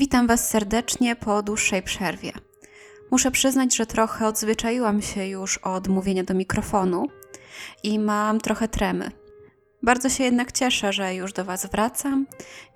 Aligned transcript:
Witam 0.00 0.26
Was 0.26 0.48
serdecznie 0.48 1.16
po 1.16 1.42
dłuższej 1.42 1.82
przerwie. 1.82 2.32
Muszę 3.10 3.30
przyznać, 3.30 3.76
że 3.76 3.86
trochę 3.86 4.26
odzwyczaiłam 4.26 5.02
się 5.02 5.26
już 5.26 5.58
od 5.58 5.88
mówienia 5.88 6.24
do 6.24 6.34
mikrofonu 6.34 7.06
i 7.82 7.98
mam 7.98 8.40
trochę 8.40 8.68
tremy. 8.68 9.10
Bardzo 9.82 10.08
się 10.08 10.24
jednak 10.24 10.52
cieszę, 10.52 10.92
że 10.92 11.14
już 11.14 11.32
do 11.32 11.44
Was 11.44 11.66
wracam 11.66 12.26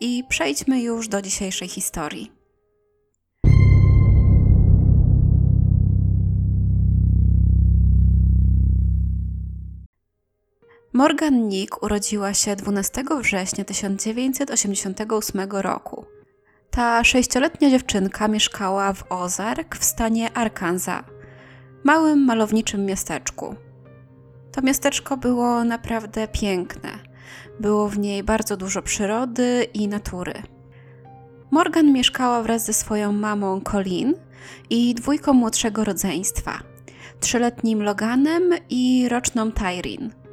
i 0.00 0.24
przejdźmy 0.28 0.82
już 0.82 1.08
do 1.08 1.22
dzisiejszej 1.22 1.68
historii. 1.68 2.32
Morgan 10.92 11.48
Nick 11.48 11.82
urodziła 11.82 12.34
się 12.34 12.56
12 12.56 13.04
września 13.22 13.64
1988 13.64 15.50
roku. 15.50 16.13
Ta 16.74 17.04
sześcioletnia 17.04 17.70
dziewczynka 17.70 18.28
mieszkała 18.28 18.92
w 18.92 19.04
Ozark 19.08 19.76
w 19.76 19.84
stanie 19.84 20.32
Arkansas, 20.32 21.04
małym 21.84 22.24
malowniczym 22.24 22.86
miasteczku. 22.86 23.54
To 24.52 24.62
miasteczko 24.62 25.16
było 25.16 25.64
naprawdę 25.64 26.28
piękne. 26.28 26.90
Było 27.60 27.88
w 27.88 27.98
niej 27.98 28.22
bardzo 28.22 28.56
dużo 28.56 28.82
przyrody 28.82 29.66
i 29.74 29.88
natury. 29.88 30.32
Morgan 31.50 31.92
mieszkała 31.92 32.42
wraz 32.42 32.64
ze 32.64 32.72
swoją 32.72 33.12
mamą 33.12 33.60
Colin 33.60 34.14
i 34.70 34.94
dwójką 34.94 35.32
młodszego 35.32 35.84
rodzeństwa 35.84 36.58
trzyletnim 37.20 37.82
Loganem 37.82 38.42
i 38.70 39.08
roczną 39.08 39.52
Tyrin. 39.52 40.23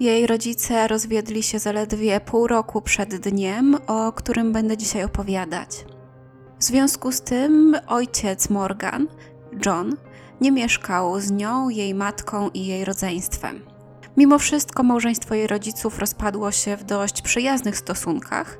Jej 0.00 0.26
rodzice 0.26 0.88
rozwiedli 0.88 1.42
się 1.42 1.58
zaledwie 1.58 2.20
pół 2.20 2.46
roku 2.46 2.82
przed 2.82 3.16
dniem, 3.16 3.76
o 3.86 4.12
którym 4.12 4.52
będę 4.52 4.76
dzisiaj 4.76 5.04
opowiadać. 5.04 5.84
W 6.58 6.64
związku 6.64 7.12
z 7.12 7.20
tym 7.20 7.76
ojciec 7.86 8.50
Morgan, 8.50 9.08
John, 9.66 9.96
nie 10.40 10.52
mieszkał 10.52 11.20
z 11.20 11.30
nią, 11.30 11.68
jej 11.68 11.94
matką 11.94 12.50
i 12.50 12.66
jej 12.66 12.84
rodzeństwem. 12.84 13.60
Mimo 14.16 14.38
wszystko 14.38 14.82
małżeństwo 14.82 15.34
jej 15.34 15.46
rodziców 15.46 15.98
rozpadło 15.98 16.52
się 16.52 16.76
w 16.76 16.84
dość 16.84 17.22
przyjaznych 17.22 17.76
stosunkach 17.76 18.58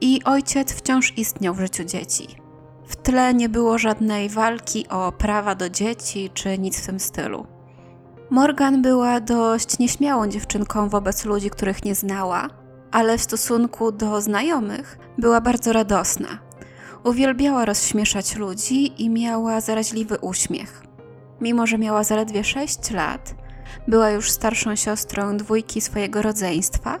i 0.00 0.20
ojciec 0.24 0.72
wciąż 0.72 1.18
istniał 1.18 1.54
w 1.54 1.60
życiu 1.60 1.84
dzieci. 1.84 2.36
W 2.86 2.96
tle 2.96 3.34
nie 3.34 3.48
było 3.48 3.78
żadnej 3.78 4.28
walki 4.28 4.88
o 4.88 5.12
prawa 5.12 5.54
do 5.54 5.70
dzieci 5.70 6.30
czy 6.34 6.58
nic 6.58 6.80
w 6.80 6.86
tym 6.86 7.00
stylu. 7.00 7.57
Morgan 8.30 8.82
była 8.82 9.20
dość 9.20 9.78
nieśmiałą 9.78 10.28
dziewczynką 10.28 10.88
wobec 10.88 11.24
ludzi, 11.24 11.50
których 11.50 11.84
nie 11.84 11.94
znała, 11.94 12.48
ale 12.90 13.18
w 13.18 13.22
stosunku 13.22 13.92
do 13.92 14.20
znajomych 14.20 14.98
była 15.18 15.40
bardzo 15.40 15.72
radosna. 15.72 16.28
Uwielbiała 17.04 17.64
rozśmieszać 17.64 18.36
ludzi 18.36 19.02
i 19.02 19.10
miała 19.10 19.60
zaraźliwy 19.60 20.18
uśmiech. 20.18 20.82
Mimo, 21.40 21.66
że 21.66 21.78
miała 21.78 22.04
zaledwie 22.04 22.44
6 22.44 22.90
lat, 22.90 23.34
była 23.88 24.10
już 24.10 24.30
starszą 24.30 24.76
siostrą 24.76 25.36
dwójki 25.36 25.80
swojego 25.80 26.22
rodzeństwa 26.22 26.98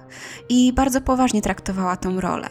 i 0.48 0.72
bardzo 0.72 1.00
poważnie 1.00 1.42
traktowała 1.42 1.96
tą 1.96 2.20
rolę. 2.20 2.48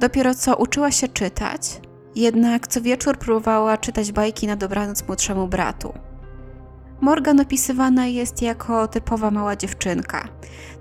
Dopiero 0.00 0.34
co 0.34 0.56
uczyła 0.56 0.90
się 0.90 1.08
czytać, 1.08 1.80
jednak 2.16 2.66
co 2.66 2.80
wieczór 2.80 3.18
próbowała 3.18 3.78
czytać 3.78 4.12
bajki 4.12 4.46
na 4.46 4.56
dobranoc 4.56 5.06
młodszemu 5.06 5.48
bratu. 5.48 6.07
Morgan 7.00 7.40
opisywana 7.40 8.06
jest 8.06 8.42
jako 8.42 8.88
typowa 8.88 9.30
mała 9.30 9.56
dziewczynka, 9.56 10.28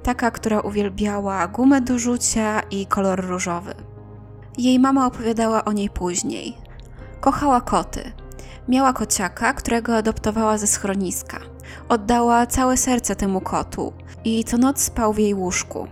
taka, 0.04 0.32
która 0.32 0.60
uwielbiała 0.60 1.48
gumę 1.48 1.82
do 1.82 2.00
rzucia 2.00 2.60
i 2.60 2.86
kolor 2.86 3.26
różowy. 3.26 3.74
Jej 4.58 4.80
mama 4.80 5.08
opowiadała 5.08 5.66
o 5.66 5.72
niej 5.72 5.90
później. 5.90 6.58
Kochała 7.22 7.62
koty. 7.62 8.12
Miała 8.68 8.94
kociaka, 8.94 9.54
którego 9.54 9.98
adoptowała 9.98 10.58
ze 10.58 10.68
schroniska. 10.68 11.40
Oddała 11.90 12.46
całe 12.46 12.78
serce 12.78 13.16
temu 13.16 13.42
kotu 13.42 13.94
i 14.24 14.44
co 14.44 14.58
noc 14.58 14.82
spał 14.82 15.14
w 15.14 15.20
jej 15.20 15.34
łóżku. 15.34 15.88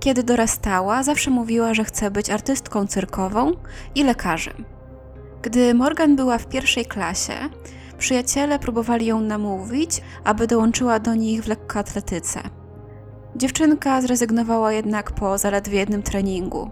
Kiedy 0.00 0.22
dorastała, 0.22 1.02
zawsze 1.02 1.30
mówiła, 1.30 1.74
że 1.74 1.84
chce 1.84 2.10
być 2.10 2.30
artystką 2.30 2.86
cyrkową 2.86 3.52
i 3.94 4.04
lekarzem. 4.04 4.64
Gdy 5.42 5.74
Morgan 5.74 6.16
była 6.16 6.38
w 6.38 6.46
pierwszej 6.46 6.86
klasie, 6.86 7.34
Przyjaciele 8.02 8.58
próbowali 8.58 9.06
ją 9.06 9.20
namówić, 9.20 10.02
aby 10.24 10.46
dołączyła 10.46 10.98
do 10.98 11.14
nich 11.14 11.44
w 11.44 11.48
lekkoatletyce. 11.48 12.40
Dziewczynka 13.36 14.00
zrezygnowała 14.00 14.72
jednak 14.72 15.12
po 15.12 15.38
zaledwie 15.38 15.78
jednym 15.78 16.02
treningu. 16.02 16.70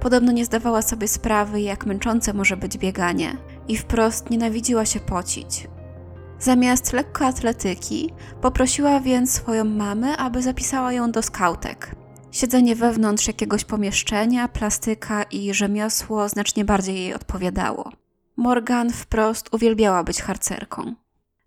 Podobno 0.00 0.32
nie 0.32 0.44
zdawała 0.44 0.82
sobie 0.82 1.08
sprawy, 1.08 1.60
jak 1.60 1.86
męczące 1.86 2.32
może 2.32 2.56
być 2.56 2.78
bieganie 2.78 3.36
i 3.68 3.76
wprost 3.76 4.30
nienawidziła 4.30 4.84
się 4.86 5.00
pocić. 5.00 5.68
Zamiast 6.38 6.92
lekkoatletyki 6.92 8.10
poprosiła 8.40 9.00
więc 9.00 9.32
swoją 9.32 9.64
mamę, 9.64 10.16
aby 10.16 10.42
zapisała 10.42 10.92
ją 10.92 11.12
do 11.12 11.22
skautek. 11.22 11.94
Siedzenie 12.32 12.76
wewnątrz 12.76 13.26
jakiegoś 13.26 13.64
pomieszczenia, 13.64 14.48
plastyka 14.48 15.22
i 15.22 15.54
rzemiosło 15.54 16.28
znacznie 16.28 16.64
bardziej 16.64 16.96
jej 16.96 17.14
odpowiadało. 17.14 18.05
Morgan 18.36 18.90
wprost 18.90 19.54
uwielbiała 19.54 20.04
być 20.04 20.22
harcerką. 20.22 20.94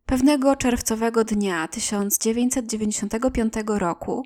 Pewnego 0.06 0.56
czerwcowego 0.56 1.24
dnia 1.24 1.68
1995 1.68 3.54
roku 3.68 4.26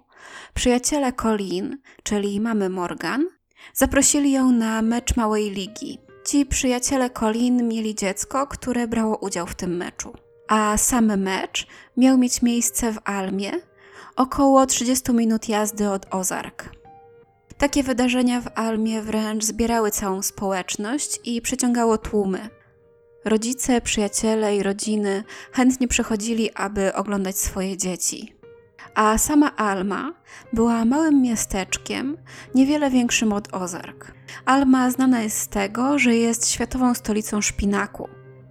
przyjaciele 0.53 1.13
Colin, 1.13 1.77
czyli 2.03 2.41
mamy 2.41 2.69
Morgan, 2.69 3.27
zaprosili 3.73 4.31
ją 4.31 4.51
na 4.51 4.81
mecz 4.81 5.15
małej 5.15 5.51
ligi. 5.51 5.99
Ci 6.25 6.45
przyjaciele 6.45 7.09
Colin 7.09 7.67
mieli 7.67 7.95
dziecko, 7.95 8.47
które 8.47 8.87
brało 8.87 9.17
udział 9.17 9.47
w 9.47 9.55
tym 9.55 9.77
meczu. 9.77 10.13
A 10.47 10.77
sam 10.77 11.21
mecz 11.21 11.67
miał 11.97 12.17
mieć 12.17 12.41
miejsce 12.41 12.93
w 12.93 12.99
Almie, 13.03 13.51
około 14.15 14.65
30 14.65 15.13
minut 15.13 15.49
jazdy 15.49 15.89
od 15.89 16.05
Ozark. 16.11 16.82
Takie 17.63 17.83
wydarzenia 17.83 18.41
w 18.41 18.47
Almie 18.55 19.01
wręcz 19.01 19.43
zbierały 19.43 19.91
całą 19.91 20.21
społeczność 20.21 21.19
i 21.23 21.41
przyciągało 21.41 21.97
tłumy. 21.97 22.49
Rodzice, 23.25 23.81
przyjaciele 23.81 24.57
i 24.57 24.63
rodziny 24.63 25.23
chętnie 25.51 25.87
przychodzili, 25.87 26.53
aby 26.55 26.93
oglądać 26.93 27.37
swoje 27.37 27.77
dzieci. 27.77 28.35
A 28.95 29.17
sama 29.17 29.55
Alma 29.55 30.13
była 30.53 30.85
małym 30.85 31.21
miasteczkiem, 31.21 32.17
niewiele 32.55 32.89
większym 32.89 33.33
od 33.33 33.53
Ozark. 33.53 34.13
Alma 34.45 34.91
znana 34.91 35.21
jest 35.21 35.37
z 35.37 35.47
tego, 35.47 35.99
że 35.99 36.15
jest 36.15 36.49
światową 36.49 36.93
stolicą 36.93 37.41
szpinaku. 37.41 38.09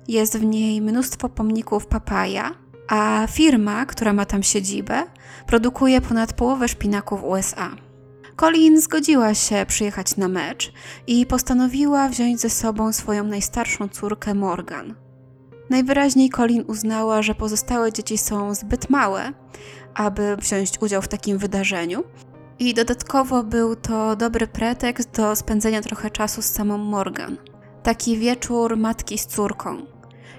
Jest 0.09 0.39
w 0.39 0.45
niej 0.45 0.83
mnóstwo 0.83 1.29
pomników 1.29 1.87
papaja, 1.87 2.51
a 2.89 3.27
firma, 3.31 3.87
która 3.87 4.13
ma 4.13 4.25
tam 4.25 4.43
siedzibę, 4.43 5.03
produkuje 5.47 6.01
ponad 6.01 6.33
połowę 6.33 6.69
szpinaków 6.69 7.25
USA. 7.25 7.92
Colin 8.37 8.81
zgodziła 8.81 9.35
się 9.35 9.65
przyjechać 9.69 10.17
na 10.17 10.29
mecz 10.29 10.73
i 11.07 11.27
postanowiła 11.27 12.09
wziąć 12.09 12.41
ze 12.41 12.51
sobą 12.51 12.93
swoją 12.93 13.25
najstarszą 13.25 13.89
córkę 13.89 14.35
Morgan. 14.35 14.95
Najwyraźniej 15.71 16.31
Colin 16.31 16.65
uznała, 16.67 17.23
że 17.23 17.35
pozostałe 17.35 17.93
dzieci 17.93 18.19
są 18.19 18.55
zbyt 18.55 18.91
małe, 18.91 19.33
aby 19.95 20.37
wziąć 20.37 20.73
udział 20.81 21.03
w 21.03 21.09
takim 21.09 21.39
wydarzeniu. 21.39 22.05
I 22.59 22.75
dodatkowo 22.75 23.43
był 23.43 23.77
to 23.77 24.17
dobry 24.17 24.47
pretekst 24.47 25.11
do 25.11 25.37
spędzenia 25.37 25.81
trochę 25.81 26.11
czasu 26.11 26.43
z 26.43 26.47
samą 26.47 26.79
Morgan. 26.79 27.37
Taki 27.83 28.19
wieczór 28.19 28.77
matki 28.77 29.19
z 29.19 29.27
córką. 29.27 29.77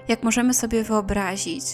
Jak 0.08 0.22
możemy 0.22 0.54
sobie 0.54 0.82
wyobrazić, 0.82 1.64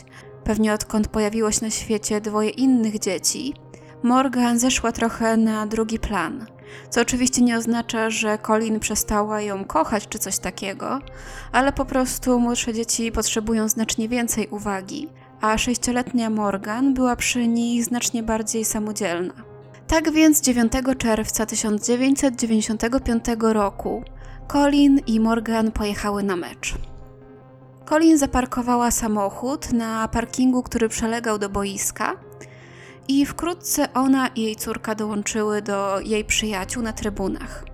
pewnie 0.44 0.74
odkąd 0.74 1.08
pojawiło 1.08 1.52
się 1.52 1.64
na 1.64 1.70
świecie 1.70 2.20
dwoje 2.20 2.50
innych 2.50 2.98
dzieci, 2.98 3.54
Morgan 4.02 4.58
zeszła 4.58 4.92
trochę 4.92 5.36
na 5.36 5.66
drugi 5.66 5.98
plan. 5.98 6.46
Co 6.90 7.00
oczywiście 7.00 7.42
nie 7.42 7.56
oznacza, 7.56 8.10
że 8.10 8.38
Colin 8.38 8.80
przestała 8.80 9.40
ją 9.40 9.64
kochać 9.64 10.08
czy 10.08 10.18
coś 10.18 10.38
takiego, 10.38 10.98
ale 11.52 11.72
po 11.72 11.84
prostu 11.84 12.40
młodsze 12.40 12.74
dzieci 12.74 13.12
potrzebują 13.12 13.68
znacznie 13.68 14.08
więcej 14.08 14.48
uwagi, 14.48 15.08
a 15.40 15.58
sześcioletnia 15.58 16.30
Morgan 16.30 16.94
była 16.94 17.16
przy 17.16 17.48
nich 17.48 17.84
znacznie 17.84 18.22
bardziej 18.22 18.64
samodzielna. 18.64 19.34
Tak 19.86 20.10
więc 20.10 20.40
9 20.40 20.72
czerwca 20.98 21.46
1995 21.46 23.24
roku 23.40 24.02
Colin 24.52 25.00
i 25.06 25.20
Morgan 25.20 25.72
pojechały 25.72 26.22
na 26.22 26.36
mecz. 26.36 26.74
Colin 27.88 28.18
zaparkowała 28.18 28.90
samochód 28.90 29.72
na 29.72 30.08
parkingu, 30.08 30.62
który 30.62 30.88
przelegał 30.88 31.38
do 31.38 31.48
boiska, 31.48 32.29
i 33.10 33.26
wkrótce 33.26 33.92
ona 33.92 34.28
i 34.28 34.42
jej 34.42 34.56
córka 34.56 34.94
dołączyły 34.94 35.62
do 35.62 36.00
jej 36.00 36.24
przyjaciół 36.24 36.82
na 36.82 36.92
trybunach. 36.92 37.64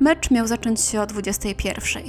Mecz 0.00 0.30
miał 0.30 0.46
zacząć 0.46 0.80
się 0.80 1.00
o 1.00 1.06
21. 1.06 2.02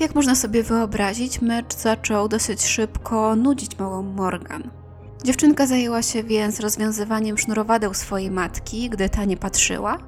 Jak 0.00 0.14
można 0.14 0.34
sobie 0.34 0.62
wyobrazić, 0.62 1.40
mecz 1.40 1.74
zaczął 1.74 2.28
dosyć 2.28 2.66
szybko 2.66 3.36
nudzić 3.36 3.78
małą 3.78 4.02
Morgan. 4.02 4.70
Dziewczynka 5.24 5.66
zajęła 5.66 6.02
się 6.02 6.24
więc 6.24 6.60
rozwiązywaniem 6.60 7.38
sznurowadeł 7.38 7.94
swojej 7.94 8.30
matki, 8.30 8.90
gdy 8.90 9.08
ta 9.08 9.24
nie 9.24 9.36
patrzyła, 9.36 9.98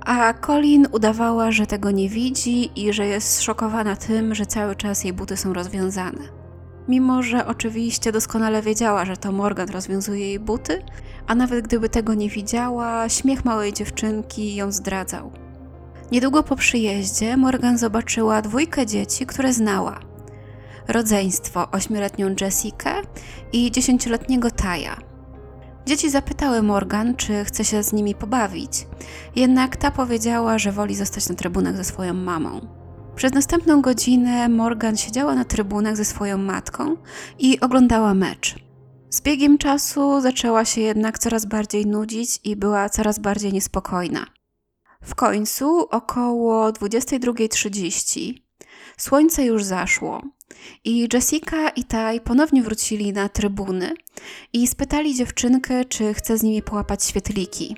A 0.00 0.34
Colin 0.34 0.86
udawała, 0.92 1.52
że 1.52 1.66
tego 1.66 1.90
nie 1.90 2.08
widzi 2.08 2.80
i 2.80 2.92
że 2.92 3.06
jest 3.06 3.28
zszokowana 3.28 3.96
tym, 3.96 4.34
że 4.34 4.46
cały 4.46 4.76
czas 4.76 5.04
jej 5.04 5.12
buty 5.12 5.36
są 5.36 5.52
rozwiązane. 5.52 6.41
Mimo, 6.88 7.22
że 7.22 7.46
oczywiście 7.46 8.12
doskonale 8.12 8.62
wiedziała, 8.62 9.04
że 9.04 9.16
to 9.16 9.32
Morgan 9.32 9.68
rozwiązuje 9.68 10.26
jej 10.26 10.38
buty, 10.38 10.82
a 11.26 11.34
nawet 11.34 11.64
gdyby 11.64 11.88
tego 11.88 12.14
nie 12.14 12.28
widziała, 12.28 13.08
śmiech 13.08 13.44
małej 13.44 13.72
dziewczynki 13.72 14.54
ją 14.54 14.72
zdradzał. 14.72 15.32
Niedługo 16.12 16.42
po 16.42 16.56
przyjeździe 16.56 17.36
Morgan 17.36 17.78
zobaczyła 17.78 18.42
dwójkę 18.42 18.86
dzieci, 18.86 19.26
które 19.26 19.52
znała. 19.52 20.00
Rodzeństwo, 20.88 21.70
ośmioletnią 21.70 22.34
Jessikę 22.40 22.94
i 23.52 23.70
dziesięcioletniego 23.70 24.50
Taja. 24.50 24.96
Dzieci 25.86 26.10
zapytały 26.10 26.62
Morgan, 26.62 27.16
czy 27.16 27.44
chce 27.44 27.64
się 27.64 27.82
z 27.82 27.92
nimi 27.92 28.14
pobawić, 28.14 28.86
jednak 29.36 29.76
ta 29.76 29.90
powiedziała, 29.90 30.58
że 30.58 30.72
woli 30.72 30.94
zostać 30.94 31.28
na 31.28 31.34
trybunach 31.34 31.76
ze 31.76 31.84
swoją 31.84 32.14
mamą. 32.14 32.81
Przez 33.16 33.32
następną 33.32 33.82
godzinę 33.82 34.48
Morgan 34.48 34.96
siedziała 34.96 35.34
na 35.34 35.44
trybunach 35.44 35.96
ze 35.96 36.04
swoją 36.04 36.38
matką 36.38 36.96
i 37.38 37.60
oglądała 37.60 38.14
mecz. 38.14 38.54
Z 39.10 39.20
biegiem 39.20 39.58
czasu 39.58 40.20
zaczęła 40.20 40.64
się 40.64 40.80
jednak 40.80 41.18
coraz 41.18 41.46
bardziej 41.46 41.86
nudzić 41.86 42.40
i 42.44 42.56
była 42.56 42.88
coraz 42.88 43.18
bardziej 43.18 43.52
niespokojna. 43.52 44.26
W 45.02 45.14
końcu 45.14 45.80
około 45.90 46.70
22.30 46.70 48.34
słońce 48.96 49.44
już 49.44 49.64
zaszło 49.64 50.22
i 50.84 51.08
Jessica 51.12 51.68
i 51.68 51.84
Taj 51.84 52.20
ponownie 52.20 52.62
wrócili 52.62 53.12
na 53.12 53.28
trybuny 53.28 53.94
i 54.52 54.66
spytali 54.66 55.14
dziewczynkę, 55.14 55.84
czy 55.84 56.14
chce 56.14 56.38
z 56.38 56.42
nimi 56.42 56.62
połapać 56.62 57.04
świetliki. 57.04 57.76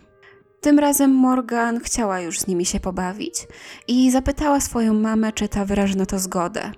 Tym 0.64 0.78
razem 0.78 1.10
Morgan 1.10 1.80
chciała 1.80 2.20
już 2.20 2.40
z 2.40 2.46
nimi 2.46 2.66
się 2.66 2.80
pobawić 2.80 3.46
i 3.88 4.10
zapytała 4.10 4.60
swoją 4.60 4.94
mamę, 4.94 5.32
czy 5.32 5.48
ta 5.48 5.64
wyraży 5.64 5.96
na 5.96 6.06
to 6.06 6.18
zgodę. 6.18 6.72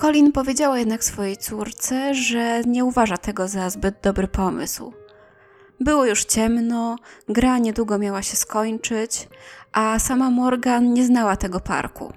Colin 0.00 0.32
powiedziała 0.32 0.78
jednak 0.78 1.04
swojej 1.04 1.36
córce, 1.36 2.14
że 2.14 2.62
nie 2.64 2.84
uważa 2.84 3.16
tego 3.16 3.48
za 3.48 3.70
zbyt 3.70 3.94
dobry 4.02 4.28
pomysł. 4.28 4.92
Było 5.80 6.06
już 6.06 6.24
ciemno, 6.24 6.96
gra 7.28 7.58
niedługo 7.58 7.98
miała 7.98 8.22
się 8.22 8.36
skończyć, 8.36 9.28
a 9.72 9.98
sama 9.98 10.30
Morgan 10.30 10.92
nie 10.92 11.04
znała 11.04 11.36
tego 11.36 11.60
parku. 11.60 12.12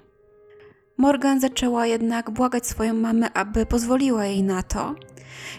Morgan 0.98 1.40
zaczęła 1.40 1.86
jednak 1.86 2.30
błagać 2.30 2.68
swoją 2.68 2.94
mamę, 2.94 3.34
aby 3.34 3.66
pozwoliła 3.66 4.26
jej 4.26 4.44
na 4.44 4.64
to, 4.64 4.96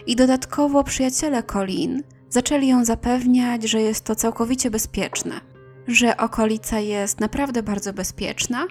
i 0.07 0.15
dodatkowo 0.15 0.83
przyjaciele 0.83 1.43
Colin 1.43 2.03
zaczęli 2.31 2.67
ją 2.67 2.85
zapewniać, 2.85 3.63
że 3.63 3.81
jest 3.81 4.03
to 4.03 4.15
całkowicie 4.15 4.71
bezpieczne, 4.71 5.41
że 5.87 6.17
okolica 6.17 6.79
jest 6.79 7.19
naprawdę 7.19 7.63
bardzo 7.63 7.93
bezpieczna, 7.93 8.67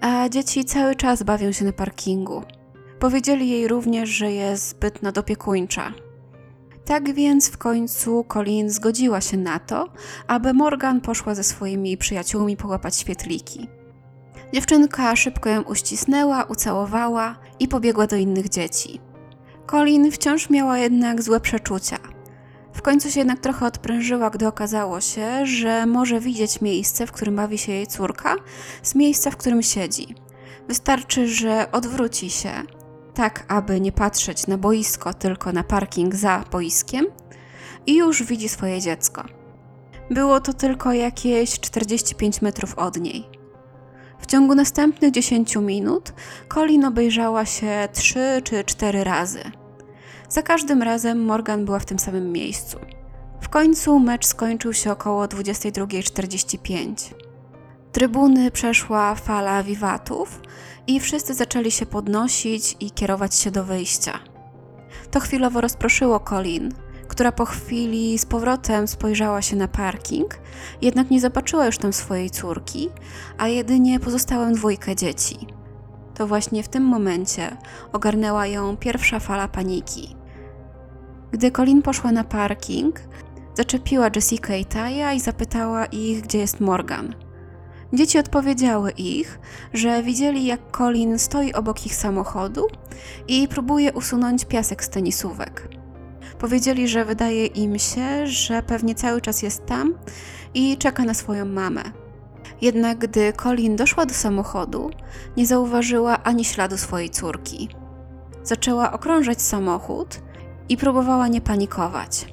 a 0.00 0.28
dzieci 0.28 0.64
cały 0.64 0.94
czas 0.94 1.22
bawią 1.22 1.52
się 1.52 1.64
na 1.64 1.72
parkingu. 1.72 2.42
Powiedzieli 2.98 3.48
jej 3.48 3.68
również, 3.68 4.08
że 4.08 4.32
jest 4.32 4.68
zbyt 4.68 5.02
nadopiekuńcza. 5.02 5.92
Tak 6.84 7.14
więc 7.14 7.50
w 7.50 7.58
końcu 7.58 8.24
Colin 8.24 8.70
zgodziła 8.70 9.20
się 9.20 9.36
na 9.36 9.58
to, 9.58 9.88
aby 10.26 10.54
Morgan 10.54 11.00
poszła 11.00 11.34
ze 11.34 11.44
swoimi 11.44 11.96
przyjaciółmi 11.96 12.56
połapać 12.56 12.96
świetliki. 12.96 13.68
Dziewczynka 14.52 15.16
szybko 15.16 15.48
ją 15.48 15.62
uścisnęła, 15.62 16.44
ucałowała 16.44 17.38
i 17.58 17.68
pobiegła 17.68 18.06
do 18.06 18.16
innych 18.16 18.48
dzieci. 18.48 19.00
Colin 19.70 20.12
wciąż 20.12 20.50
miała 20.50 20.78
jednak 20.78 21.22
złe 21.22 21.40
przeczucia. 21.40 21.96
W 22.72 22.82
końcu 22.82 23.10
się 23.10 23.20
jednak 23.20 23.38
trochę 23.38 23.66
odprężyła, 23.66 24.30
gdy 24.30 24.46
okazało 24.46 25.00
się, 25.00 25.46
że 25.46 25.86
może 25.86 26.20
widzieć 26.20 26.60
miejsce, 26.60 27.06
w 27.06 27.12
którym 27.12 27.36
bawi 27.36 27.58
się 27.58 27.72
jej 27.72 27.86
córka, 27.86 28.36
z 28.82 28.94
miejsca, 28.94 29.30
w 29.30 29.36
którym 29.36 29.62
siedzi. 29.62 30.14
Wystarczy, 30.68 31.28
że 31.28 31.72
odwróci 31.72 32.30
się, 32.30 32.50
tak 33.14 33.44
aby 33.48 33.80
nie 33.80 33.92
patrzeć 33.92 34.46
na 34.46 34.58
boisko, 34.58 35.14
tylko 35.14 35.52
na 35.52 35.64
parking 35.64 36.14
za 36.14 36.44
boiskiem 36.50 37.06
i 37.86 37.96
już 37.96 38.22
widzi 38.22 38.48
swoje 38.48 38.80
dziecko. 38.80 39.24
Było 40.10 40.40
to 40.40 40.52
tylko 40.52 40.92
jakieś 40.92 41.60
45 41.60 42.42
metrów 42.42 42.74
od 42.78 43.00
niej. 43.00 43.24
W 44.18 44.26
ciągu 44.26 44.54
następnych 44.54 45.10
10 45.10 45.56
minut 45.56 46.12
Colin 46.54 46.84
obejrzała 46.84 47.46
się 47.46 47.88
3 47.92 48.42
czy 48.44 48.64
4 48.64 49.04
razy. 49.04 49.59
Za 50.30 50.42
każdym 50.42 50.82
razem 50.82 51.24
Morgan 51.24 51.64
była 51.64 51.78
w 51.78 51.84
tym 51.84 51.98
samym 51.98 52.32
miejscu. 52.32 52.78
W 53.40 53.48
końcu 53.48 53.98
mecz 53.98 54.26
skończył 54.26 54.72
się 54.72 54.92
około 54.92 55.24
22.45. 55.24 57.14
Trybuny 57.92 58.50
przeszła 58.50 59.14
fala 59.14 59.62
wiwatów 59.62 60.40
i 60.86 61.00
wszyscy 61.00 61.34
zaczęli 61.34 61.70
się 61.70 61.86
podnosić 61.86 62.76
i 62.80 62.90
kierować 62.90 63.34
się 63.34 63.50
do 63.50 63.64
wyjścia. 63.64 64.18
To 65.10 65.20
chwilowo 65.20 65.60
rozproszyło 65.60 66.20
Colin, 66.20 66.72
która 67.08 67.32
po 67.32 67.44
chwili 67.44 68.18
z 68.18 68.26
powrotem 68.26 68.88
spojrzała 68.88 69.42
się 69.42 69.56
na 69.56 69.68
parking, 69.68 70.38
jednak 70.82 71.10
nie 71.10 71.20
zobaczyła 71.20 71.66
już 71.66 71.78
tam 71.78 71.92
swojej 71.92 72.30
córki, 72.30 72.90
a 73.38 73.48
jedynie 73.48 74.00
pozostałą 74.00 74.52
dwójkę 74.52 74.96
dzieci. 74.96 75.46
To 76.14 76.26
właśnie 76.26 76.62
w 76.62 76.68
tym 76.68 76.82
momencie 76.82 77.56
ogarnęła 77.92 78.46
ją 78.46 78.76
pierwsza 78.76 79.20
fala 79.20 79.48
paniki. 79.48 80.19
Gdy 81.32 81.50
Colin 81.50 81.82
poszła 81.82 82.12
na 82.12 82.24
parking, 82.24 83.00
zaczepiła 83.54 84.10
Jessica 84.16 84.56
i 84.56 84.64
Taya 84.64 85.12
i 85.14 85.20
zapytała 85.20 85.86
ich, 85.86 86.20
gdzie 86.20 86.38
jest 86.38 86.60
Morgan. 86.60 87.14
Dzieci 87.92 88.18
odpowiedziały 88.18 88.90
ich, 88.90 89.38
że 89.74 90.02
widzieli 90.02 90.46
jak 90.46 90.76
Colin 90.76 91.18
stoi 91.18 91.52
obok 91.52 91.86
ich 91.86 91.94
samochodu 91.94 92.66
i 93.28 93.48
próbuje 93.48 93.92
usunąć 93.92 94.44
piasek 94.44 94.84
z 94.84 94.88
tenisówek. 94.88 95.68
Powiedzieli, 96.38 96.88
że 96.88 97.04
wydaje 97.04 97.46
im 97.46 97.78
się, 97.78 98.26
że 98.26 98.62
pewnie 98.62 98.94
cały 98.94 99.20
czas 99.20 99.42
jest 99.42 99.66
tam 99.66 99.94
i 100.54 100.76
czeka 100.76 101.04
na 101.04 101.14
swoją 101.14 101.44
mamę. 101.44 101.82
Jednak 102.60 102.98
gdy 102.98 103.32
Colin 103.32 103.76
doszła 103.76 104.06
do 104.06 104.14
samochodu, 104.14 104.90
nie 105.36 105.46
zauważyła 105.46 106.22
ani 106.22 106.44
śladu 106.44 106.78
swojej 106.78 107.10
córki. 107.10 107.68
Zaczęła 108.42 108.92
okrążać 108.92 109.42
samochód 109.42 110.20
i 110.70 110.76
próbowała 110.76 111.28
nie 111.28 111.40
panikować. 111.40 112.26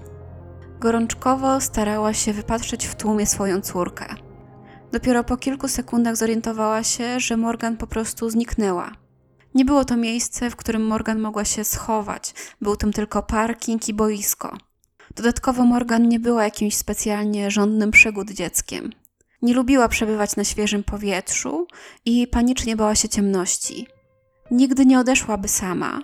Gorączkowo 0.80 1.62
starała 1.62 2.14
się 2.14 2.34
wypatrzeć 2.34 2.88
w 2.88 2.96
tłumie 2.96 3.26
swoją 3.26 3.62
córkę. 3.62 4.06
Dopiero 4.92 5.24
po 5.24 5.38
kilku 5.38 5.68
sekundach 5.68 6.16
zorientowała 6.16 6.84
się, 6.84 7.20
że 7.20 7.38
Morgan 7.38 7.78
po 7.78 7.88
prostu 7.88 8.30
zniknęła. 8.30 8.92
Nie 9.56 9.66
było 9.66 9.86
to 9.86 9.98
miejsce, 9.98 10.50
w 10.50 10.56
którym 10.56 10.86
Morgan 10.88 11.20
mogła 11.20 11.46
się 11.46 11.64
schować, 11.64 12.34
był 12.62 12.76
tam 12.76 12.94
tylko 12.94 13.24
parking 13.24 13.90
i 13.90 13.94
boisko. 13.94 14.58
Dodatkowo 15.16 15.66
Morgan 15.66 16.08
nie 16.08 16.20
była 16.20 16.44
jakimś 16.44 16.76
specjalnie 16.76 17.52
żądnym 17.52 17.92
przygód 17.92 18.32
dzieckiem. 18.32 18.92
Nie 19.42 19.54
lubiła 19.54 19.88
przebywać 19.88 20.36
na 20.36 20.44
świeżym 20.44 20.84
powietrzu 20.84 21.68
i 22.06 22.28
panicznie 22.28 22.76
bała 22.76 22.96
się 22.96 23.10
ciemności. 23.10 23.88
Nigdy 24.52 24.86
nie 24.86 25.00
odeszłaby 25.00 25.48
sama, 25.48 26.02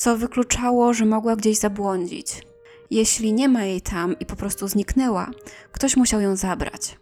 co 0.00 0.16
wykluczało, 0.16 0.94
że 0.94 1.06
mogła 1.06 1.36
gdzieś 1.36 1.58
zabłądzić. 1.58 2.46
Jeśli 2.90 3.32
nie 3.32 3.48
ma 3.48 3.64
jej 3.64 3.80
tam 3.80 4.18
i 4.18 4.26
po 4.26 4.36
prostu 4.36 4.68
zniknęła, 4.68 5.30
ktoś 5.72 5.96
musiał 5.96 6.20
ją 6.20 6.36
zabrać. 6.36 6.98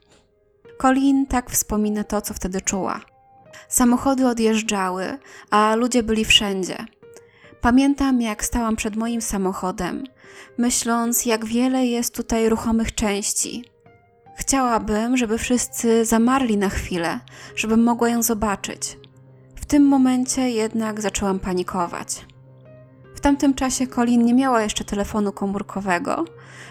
Colin 0.83 1.27
tak 1.27 1.51
wspomina 1.51 2.05
to, 2.05 2.21
co 2.21 2.35
wtedy 2.35 2.61
czuła. 2.61 3.01
Samochody 3.69 4.27
odjeżdżały, 4.27 5.19
a 5.51 5.75
ludzie 5.75 6.03
byli 6.03 6.25
wszędzie. 6.25 6.77
Pamiętam, 7.61 8.21
jak 8.21 8.45
stałam 8.45 8.77
przed 8.77 8.97
moim 8.97 9.23
samochodem, 9.23 10.05
myśląc, 10.57 11.27
jak 11.27 11.45
wiele 11.45 11.87
jest 11.87 12.15
tutaj 12.15 12.49
ruchomych 12.49 12.95
części. 12.95 13.65
Chciałabym, 14.37 15.17
żeby 15.17 15.39
wszyscy 15.39 16.05
zamarli 16.05 16.57
na 16.57 16.69
chwilę, 16.69 17.21
żebym 17.57 17.83
mogła 17.83 18.09
ją 18.09 18.23
zobaczyć. 18.23 18.99
W 19.55 19.67
tym 19.67 19.83
momencie 19.83 20.51
jednak 20.51 21.01
zaczęłam 21.01 21.39
panikować. 21.39 22.27
W 23.19 23.21
tamtym 23.21 23.55
czasie 23.55 23.87
Colin 23.87 24.25
nie 24.25 24.35
miała 24.35 24.63
jeszcze 24.63 24.85
telefonu 24.85 25.33
komórkowego, 25.33 26.25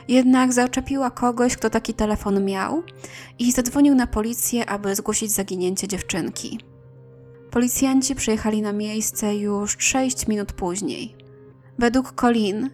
jednak 0.07 0.53
zaczepiła 0.53 1.11
kogoś, 1.11 1.57
kto 1.57 1.69
taki 1.69 1.93
telefon 1.93 2.45
miał 2.45 2.83
i 3.39 3.51
zadzwonił 3.51 3.95
na 3.95 4.07
policję, 4.07 4.69
aby 4.69 4.95
zgłosić 4.95 5.31
zaginięcie 5.31 5.87
dziewczynki. 5.87 6.59
Policjanci 7.51 8.15
przyjechali 8.15 8.61
na 8.61 8.73
miejsce 8.73 9.35
już 9.35 9.75
6 9.79 10.27
minut 10.27 10.53
później. 10.53 11.15
Według 11.79 12.13
Colin, 12.13 12.69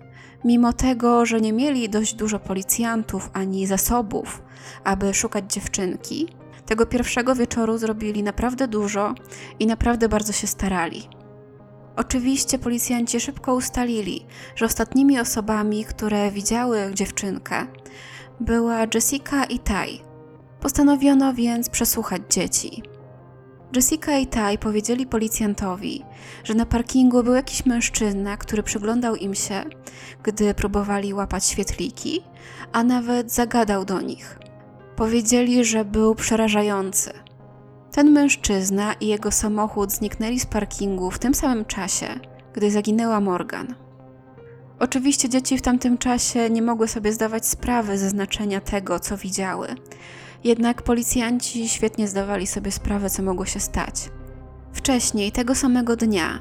mimo 0.46 0.74
tego, 0.74 1.26
że 1.26 1.42
nie 1.42 1.54
mieli 1.54 1.90
dość 1.90 2.14
dużo 2.14 2.40
policjantów 2.40 3.30
ani 3.34 3.68
zasobów, 3.68 4.42
aby 4.84 5.14
szukać 5.14 5.54
dziewczynki, 5.54 6.28
tego 6.66 6.86
pierwszego 6.86 7.36
wieczoru 7.36 7.78
zrobili 7.78 8.24
naprawdę 8.24 8.68
dużo 8.68 9.16
i 9.60 9.68
naprawdę 9.68 10.10
bardzo 10.10 10.34
się 10.34 10.48
starali. 10.48 11.23
Oczywiście 11.96 12.60
policjanci 12.60 13.20
szybko 13.20 13.56
ustalili, 13.56 14.26
że 14.56 14.66
ostatnimi 14.66 15.20
osobami, 15.20 15.86
które 15.86 16.32
widziały 16.32 16.92
dziewczynkę, 16.94 17.68
była 18.40 18.80
Jessica 18.94 19.44
i 19.46 19.60
Tai. 19.60 20.02
Postanowiono 20.60 21.34
więc 21.34 21.70
przesłuchać 21.70 22.22
dzieci. 22.30 22.84
Jessica 23.76 24.18
i 24.18 24.28
Ty 24.28 24.58
powiedzieli 24.60 25.06
policjantowi, 25.06 26.04
że 26.44 26.54
na 26.54 26.66
parkingu 26.66 27.24
był 27.24 27.34
jakiś 27.34 27.66
mężczyzna, 27.66 28.38
który 28.38 28.64
przyglądał 28.64 29.16
im 29.16 29.36
się, 29.36 29.64
gdy 30.24 30.54
próbowali 30.54 31.14
łapać 31.14 31.46
świetliki, 31.46 32.24
a 32.72 32.84
nawet 32.84 33.32
zagadał 33.32 33.86
do 33.86 34.02
nich. 34.02 34.40
Powiedzieli, 34.96 35.66
że 35.66 35.86
był 35.86 36.16
przerażający. 36.16 37.23
Ten 37.94 38.12
mężczyzna 38.12 38.94
i 38.94 39.08
jego 39.08 39.32
samochód 39.32 39.92
zniknęli 39.92 40.40
z 40.40 40.46
parkingu 40.46 41.12
w 41.12 41.20
tym 41.20 41.34
samym 41.34 41.66
czasie, 41.66 42.08
gdy 42.54 42.72
zaginęła 42.72 43.20
Morgan. 43.20 43.76
Oczywiście 44.80 45.30
dzieci 45.30 45.58
w 45.58 45.62
tamtym 45.62 45.98
czasie 45.98 46.50
nie 46.50 46.62
mogły 46.62 46.88
sobie 46.88 47.14
zdawać 47.14 47.48
sprawy 47.48 47.98
ze 47.98 48.10
znaczenia 48.10 48.62
tego, 48.62 49.00
co 49.00 49.18
widziały. 49.18 49.68
Jednak 50.44 50.82
policjanci 50.82 51.70
świetnie 51.70 52.08
zdawali 52.08 52.48
sobie 52.48 52.72
sprawę, 52.72 53.10
co 53.10 53.24
mogło 53.24 53.46
się 53.46 53.60
stać. 53.60 54.10
Wcześniej, 54.74 55.32
tego 55.32 55.56
samego 55.56 55.96
dnia, 55.96 56.40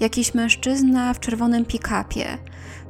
jakiś 0.00 0.34
mężczyzna 0.34 1.14
w 1.14 1.20
czerwonym 1.20 1.64
pick-upie 1.64 2.38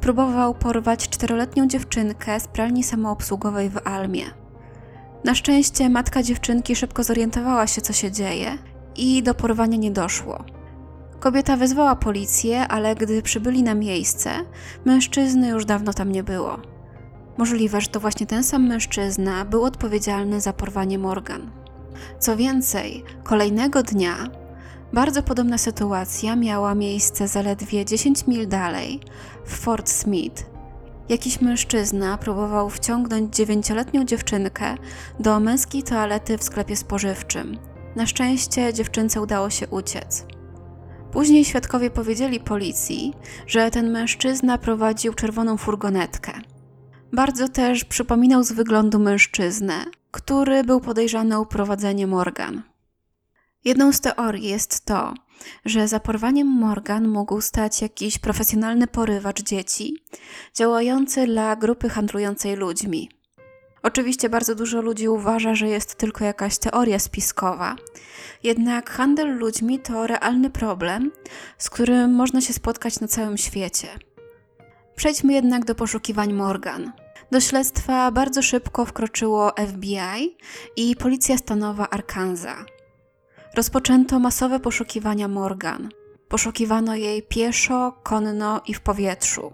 próbował 0.00 0.54
porwać 0.54 1.08
czteroletnią 1.08 1.66
dziewczynkę 1.66 2.40
z 2.40 2.48
pralni 2.48 2.84
samoobsługowej 2.84 3.70
w 3.70 3.78
Almie. 3.84 4.47
Na 5.24 5.34
szczęście 5.34 5.90
matka 5.90 6.22
dziewczynki 6.22 6.76
szybko 6.76 7.02
zorientowała 7.04 7.66
się, 7.66 7.80
co 7.80 7.92
się 7.92 8.12
dzieje 8.12 8.58
i 8.96 9.22
do 9.22 9.34
porwania 9.34 9.76
nie 9.76 9.90
doszło. 9.90 10.44
Kobieta 11.20 11.56
wezwała 11.56 11.96
policję, 11.96 12.68
ale 12.68 12.94
gdy 12.94 13.22
przybyli 13.22 13.62
na 13.62 13.74
miejsce, 13.74 14.30
mężczyzny 14.84 15.48
już 15.48 15.64
dawno 15.64 15.92
tam 15.92 16.12
nie 16.12 16.22
było. 16.22 16.58
Możliwe, 17.38 17.80
że 17.80 17.88
to 17.88 18.00
właśnie 18.00 18.26
ten 18.26 18.44
sam 18.44 18.66
mężczyzna 18.68 19.44
był 19.44 19.64
odpowiedzialny 19.64 20.40
za 20.40 20.52
porwanie 20.52 20.98
Morgan. 20.98 21.50
Co 22.18 22.36
więcej, 22.36 23.04
kolejnego 23.24 23.82
dnia 23.82 24.14
bardzo 24.92 25.22
podobna 25.22 25.58
sytuacja 25.58 26.36
miała 26.36 26.74
miejsce 26.74 27.28
zaledwie 27.28 27.84
10 27.84 28.26
mil 28.26 28.48
dalej, 28.48 29.00
w 29.44 29.56
Fort 29.56 29.90
Smith. 29.90 30.47
Jakiś 31.08 31.40
mężczyzna 31.40 32.18
próbował 32.18 32.70
wciągnąć 32.70 33.36
dziewięcioletnią 33.36 34.04
dziewczynkę 34.04 34.74
do 35.20 35.40
męskiej 35.40 35.82
toalety 35.82 36.38
w 36.38 36.44
sklepie 36.44 36.76
spożywczym. 36.76 37.58
Na 37.96 38.06
szczęście 38.06 38.72
dziewczynce 38.72 39.20
udało 39.20 39.50
się 39.50 39.68
uciec. 39.68 40.26
Później 41.12 41.44
świadkowie 41.44 41.90
powiedzieli 41.90 42.40
policji, 42.40 43.14
że 43.46 43.70
ten 43.70 43.90
mężczyzna 43.90 44.58
prowadził 44.58 45.14
czerwoną 45.14 45.56
furgonetkę. 45.56 46.32
Bardzo 47.12 47.48
też 47.48 47.84
przypominał 47.84 48.44
z 48.44 48.52
wyglądu 48.52 48.98
mężczyznę, 48.98 49.84
który 50.10 50.64
był 50.64 50.80
podejrzany 50.80 51.36
o 51.36 51.40
uprowadzenie 51.40 52.06
Morgan. 52.06 52.62
Jedną 53.64 53.92
z 53.92 54.00
teorii 54.00 54.48
jest 54.48 54.84
to, 54.84 55.14
że 55.64 55.88
za 55.88 56.00
porwaniem 56.00 56.46
Morgan 56.46 57.08
mógł 57.08 57.40
stać 57.40 57.82
jakiś 57.82 58.18
profesjonalny 58.18 58.86
porywacz 58.86 59.42
dzieci, 59.42 59.96
działający 60.54 61.26
dla 61.26 61.56
grupy 61.56 61.88
handlującej 61.88 62.56
ludźmi. 62.56 63.10
Oczywiście 63.82 64.28
bardzo 64.28 64.54
dużo 64.54 64.80
ludzi 64.80 65.08
uważa, 65.08 65.54
że 65.54 65.68
jest 65.68 65.94
tylko 65.94 66.24
jakaś 66.24 66.58
teoria 66.58 66.98
spiskowa, 66.98 67.76
jednak 68.42 68.90
handel 68.90 69.38
ludźmi 69.38 69.78
to 69.78 70.06
realny 70.06 70.50
problem, 70.50 71.12
z 71.58 71.70
którym 71.70 72.14
można 72.14 72.40
się 72.40 72.52
spotkać 72.52 73.00
na 73.00 73.08
całym 73.08 73.38
świecie. 73.38 73.88
Przejdźmy 74.96 75.32
jednak 75.32 75.64
do 75.64 75.74
poszukiwań 75.74 76.32
Morgan. 76.32 76.92
Do 77.30 77.40
śledztwa 77.40 78.10
bardzo 78.10 78.42
szybko 78.42 78.84
wkroczyło 78.84 79.52
FBI 79.68 80.36
i 80.76 80.96
Policja 80.96 81.38
Stanowa 81.38 81.88
Arkansas. 81.90 82.77
Rozpoczęto 83.54 84.18
masowe 84.18 84.60
poszukiwania 84.60 85.28
Morgan. 85.28 85.88
Poszukiwano 86.28 86.94
jej 86.94 87.22
pieszo, 87.22 87.92
konno 88.02 88.60
i 88.66 88.74
w 88.74 88.80
powietrzu. 88.80 89.52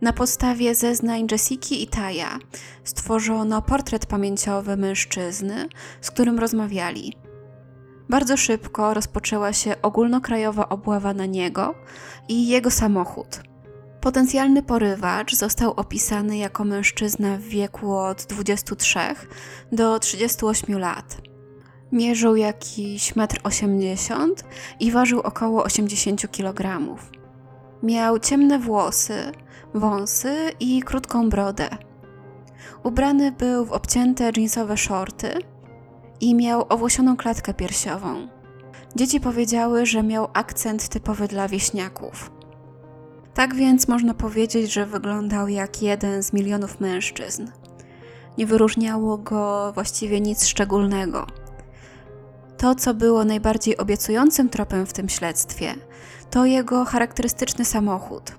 Na 0.00 0.12
podstawie 0.12 0.74
zeznań 0.74 1.26
Jessiki 1.30 1.82
i 1.82 1.86
Taja 1.86 2.38
stworzono 2.84 3.62
portret 3.62 4.06
pamięciowy 4.06 4.76
mężczyzny, 4.76 5.68
z 6.00 6.10
którym 6.10 6.38
rozmawiali. 6.38 7.16
Bardzo 8.08 8.36
szybko 8.36 8.94
rozpoczęła 8.94 9.52
się 9.52 9.82
ogólnokrajowa 9.82 10.68
obława 10.68 11.14
na 11.14 11.26
niego 11.26 11.74
i 12.28 12.48
jego 12.48 12.70
samochód. 12.70 13.40
Potencjalny 14.00 14.62
porywacz 14.62 15.34
został 15.34 15.70
opisany 15.70 16.36
jako 16.36 16.64
mężczyzna 16.64 17.36
w 17.36 17.42
wieku 17.42 17.96
od 17.96 18.22
23 18.22 18.98
do 19.72 19.98
38 19.98 20.78
lat. 20.78 21.23
Mierzył 21.94 22.36
jakiś 22.36 23.12
1,80 23.12 24.22
m 24.22 24.34
i 24.80 24.90
ważył 24.90 25.20
około 25.20 25.64
80 25.64 26.30
kg. 26.30 26.80
Miał 27.82 28.18
ciemne 28.18 28.58
włosy, 28.58 29.32
wąsy 29.74 30.50
i 30.60 30.82
krótką 30.82 31.28
brodę. 31.28 31.68
Ubrany 32.82 33.32
był 33.32 33.64
w 33.64 33.72
obcięte 33.72 34.30
jeansowe 34.36 34.76
shorty 34.76 35.28
i 36.20 36.34
miał 36.34 36.66
owłosioną 36.68 37.16
klatkę 37.16 37.54
piersiową. 37.54 38.28
Dzieci 38.96 39.20
powiedziały, 39.20 39.86
że 39.86 40.02
miał 40.02 40.28
akcent 40.32 40.88
typowy 40.88 41.28
dla 41.28 41.48
wieśniaków. 41.48 42.30
Tak 43.34 43.54
więc 43.54 43.88
można 43.88 44.14
powiedzieć, 44.14 44.72
że 44.72 44.86
wyglądał 44.86 45.48
jak 45.48 45.82
jeden 45.82 46.22
z 46.22 46.32
milionów 46.32 46.80
mężczyzn. 46.80 47.46
Nie 48.38 48.46
wyróżniało 48.46 49.18
go 49.18 49.72
właściwie 49.74 50.20
nic 50.20 50.46
szczególnego. 50.46 51.43
To, 52.58 52.74
co 52.74 52.94
było 52.94 53.24
najbardziej 53.24 53.76
obiecującym 53.76 54.48
tropem 54.48 54.86
w 54.86 54.92
tym 54.92 55.08
śledztwie, 55.08 55.74
to 56.30 56.46
jego 56.46 56.84
charakterystyczny 56.84 57.64
samochód. 57.64 58.32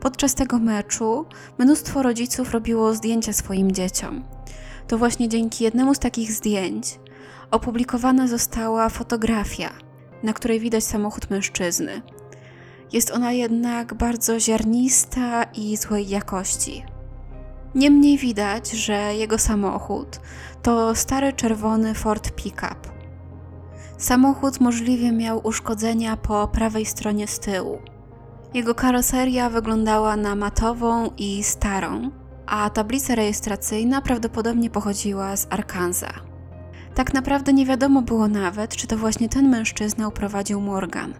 Podczas 0.00 0.34
tego 0.34 0.58
meczu 0.58 1.26
mnóstwo 1.58 2.02
rodziców 2.02 2.50
robiło 2.50 2.94
zdjęcia 2.94 3.32
swoim 3.32 3.72
dzieciom. 3.72 4.24
To 4.88 4.98
właśnie 4.98 5.28
dzięki 5.28 5.64
jednemu 5.64 5.94
z 5.94 5.98
takich 5.98 6.32
zdjęć 6.32 6.98
opublikowana 7.50 8.28
została 8.28 8.88
fotografia, 8.88 9.70
na 10.22 10.32
której 10.32 10.60
widać 10.60 10.84
samochód 10.84 11.30
mężczyzny. 11.30 12.02
Jest 12.92 13.10
ona 13.10 13.32
jednak 13.32 13.94
bardzo 13.94 14.40
ziarnista 14.40 15.42
i 15.42 15.76
złej 15.76 16.08
jakości. 16.08 16.84
Niemniej 17.74 18.18
widać, 18.18 18.70
że 18.70 19.14
jego 19.14 19.38
samochód 19.38 20.20
to 20.62 20.94
stary 20.94 21.32
czerwony 21.32 21.94
Ford 21.94 22.30
Pickup. 22.30 22.91
Samochód 24.02 24.60
możliwie 24.60 25.12
miał 25.12 25.40
uszkodzenia 25.46 26.16
po 26.16 26.48
prawej 26.48 26.86
stronie 26.86 27.26
z 27.26 27.38
tyłu. 27.38 27.78
Jego 28.54 28.74
karoseria 28.74 29.50
wyglądała 29.50 30.16
na 30.16 30.34
matową 30.34 31.10
i 31.18 31.42
starą, 31.42 32.10
a 32.46 32.70
tablica 32.70 33.14
rejestracyjna 33.14 34.00
prawdopodobnie 34.00 34.70
pochodziła 34.70 35.36
z 35.36 35.46
Arkansas. 35.50 36.12
Tak 36.94 37.14
naprawdę 37.14 37.52
nie 37.52 37.66
wiadomo 37.66 38.02
było 38.02 38.28
nawet, 38.28 38.76
czy 38.76 38.86
to 38.86 38.96
właśnie 38.96 39.28
ten 39.28 39.48
mężczyzna 39.48 40.08
uprowadził 40.08 40.60
Morgan. 40.60 41.14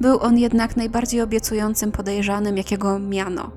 Był 0.00 0.20
on 0.20 0.38
jednak 0.38 0.76
najbardziej 0.76 1.20
obiecującym 1.20 1.92
podejrzanym, 1.92 2.56
jakiego 2.56 2.98
miano. 2.98 3.50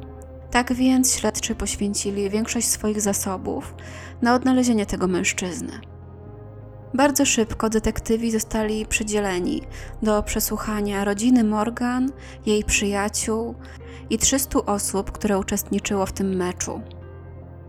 Tak 0.52 0.74
więc 0.74 1.16
śledczy 1.16 1.56
poświęcili 1.56 2.30
większość 2.30 2.68
swoich 2.68 3.02
zasobów 3.02 3.76
na 4.22 4.36
odnalezienie 4.36 4.86
tego 4.86 5.08
mężczyzny. 5.08 5.93
Bardzo 6.94 7.26
szybko 7.26 7.70
detektywi 7.70 8.32
zostali 8.32 8.86
przydzieleni 8.86 9.62
do 10.02 10.24
przesłuchania 10.24 11.06
rodziny 11.06 11.44
Morgan, 11.44 12.12
jej 12.46 12.64
przyjaciół 12.64 13.56
i 14.10 14.18
300 14.18 14.66
osób, 14.66 15.12
które 15.12 15.40
uczestniczyło 15.40 16.06
w 16.06 16.12
tym 16.12 16.36
meczu. 16.36 16.82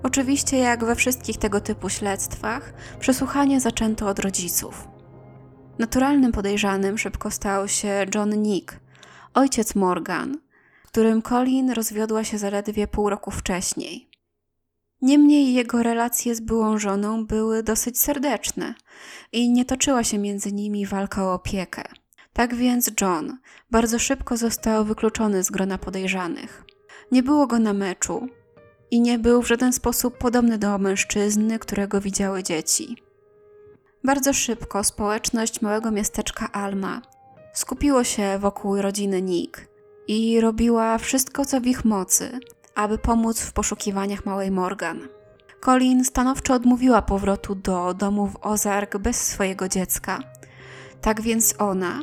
Oczywiście, 0.02 0.58
jak 0.58 0.84
we 0.84 0.94
wszystkich 0.94 1.38
tego 1.38 1.60
typu 1.60 1.88
śledztwach, 1.88 2.72
przesłuchanie 3.00 3.60
zaczęto 3.60 4.08
od 4.08 4.18
rodziców. 4.18 4.88
Naturalnym 5.78 6.32
podejrzanym 6.32 6.98
szybko 6.98 7.30
stał 7.30 7.68
się 7.68 8.06
John 8.14 8.42
Nick, 8.42 8.80
ojciec 9.34 9.74
Morgan, 9.74 10.38
którym 10.86 11.22
Colin 11.22 11.70
rozwiodła 11.70 12.24
się 12.24 12.38
zaledwie 12.38 12.86
pół 12.86 13.10
roku 13.10 13.30
wcześniej. 13.30 14.13
Niemniej 15.02 15.54
jego 15.54 15.82
relacje 15.82 16.34
z 16.34 16.40
byłą 16.40 16.78
żoną 16.78 17.26
były 17.26 17.62
dosyć 17.62 18.00
serdeczne 18.00 18.74
i 19.32 19.50
nie 19.50 19.64
toczyła 19.64 20.04
się 20.04 20.18
między 20.18 20.52
nimi 20.52 20.86
walka 20.86 21.24
o 21.24 21.34
opiekę. 21.34 21.82
Tak 22.32 22.54
więc 22.54 22.90
John 23.00 23.38
bardzo 23.70 23.98
szybko 23.98 24.36
został 24.36 24.84
wykluczony 24.84 25.42
z 25.42 25.50
grona 25.50 25.78
podejrzanych. 25.78 26.64
Nie 27.12 27.22
było 27.22 27.46
go 27.46 27.58
na 27.58 27.72
meczu 27.72 28.28
i 28.90 29.00
nie 29.00 29.18
był 29.18 29.42
w 29.42 29.48
żaden 29.48 29.72
sposób 29.72 30.18
podobny 30.18 30.58
do 30.58 30.78
mężczyzny, 30.78 31.58
którego 31.58 32.00
widziały 32.00 32.42
dzieci. 32.42 32.96
Bardzo 34.04 34.32
szybko 34.32 34.84
społeczność 34.84 35.62
małego 35.62 35.90
miasteczka 35.90 36.52
Alma 36.52 37.02
skupiło 37.52 38.04
się 38.04 38.38
wokół 38.38 38.82
rodziny 38.82 39.22
Nick 39.22 39.68
i 40.08 40.40
robiła 40.40 40.98
wszystko, 40.98 41.44
co 41.44 41.60
w 41.60 41.66
ich 41.66 41.84
mocy, 41.84 42.38
aby 42.74 42.98
pomóc 42.98 43.40
w 43.40 43.52
poszukiwaniach 43.52 44.26
małej 44.26 44.50
Morgan. 44.50 45.00
Colin 45.64 46.04
stanowczo 46.04 46.54
odmówiła 46.54 47.02
powrotu 47.02 47.54
do 47.54 47.94
domu 47.94 48.26
w 48.26 48.36
Ozark 48.40 48.98
bez 48.98 49.16
swojego 49.26 49.68
dziecka. 49.68 50.20
Tak 51.00 51.20
więc 51.20 51.54
ona 51.58 52.02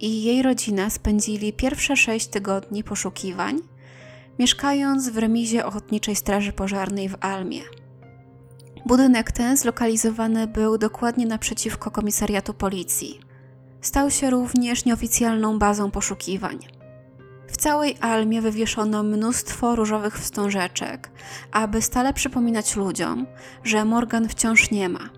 i 0.00 0.22
jej 0.22 0.42
rodzina 0.42 0.90
spędzili 0.90 1.52
pierwsze 1.52 1.96
sześć 1.96 2.26
tygodni 2.26 2.84
poszukiwań, 2.84 3.58
mieszkając 4.38 5.08
w 5.08 5.18
remizie 5.18 5.66
Ochotniczej 5.66 6.16
Straży 6.16 6.52
Pożarnej 6.52 7.08
w 7.08 7.16
Almie. 7.20 7.60
Budynek 8.86 9.32
ten 9.32 9.56
zlokalizowany 9.56 10.46
był 10.46 10.78
dokładnie 10.78 11.26
naprzeciwko 11.26 11.90
komisariatu 11.90 12.54
policji. 12.54 13.20
Stał 13.80 14.10
się 14.10 14.30
również 14.30 14.84
nieoficjalną 14.84 15.58
bazą 15.58 15.90
poszukiwań. 15.90 16.77
W 17.48 17.56
całej 17.56 17.96
Almie 18.00 18.42
wywieszono 18.42 19.02
mnóstwo 19.02 19.76
różowych 19.76 20.18
wstążeczek, 20.18 21.10
aby 21.52 21.82
stale 21.82 22.12
przypominać 22.12 22.76
ludziom, 22.76 23.26
że 23.64 23.84
Morgan 23.84 24.28
wciąż 24.28 24.70
nie 24.70 24.88
ma. 24.88 25.10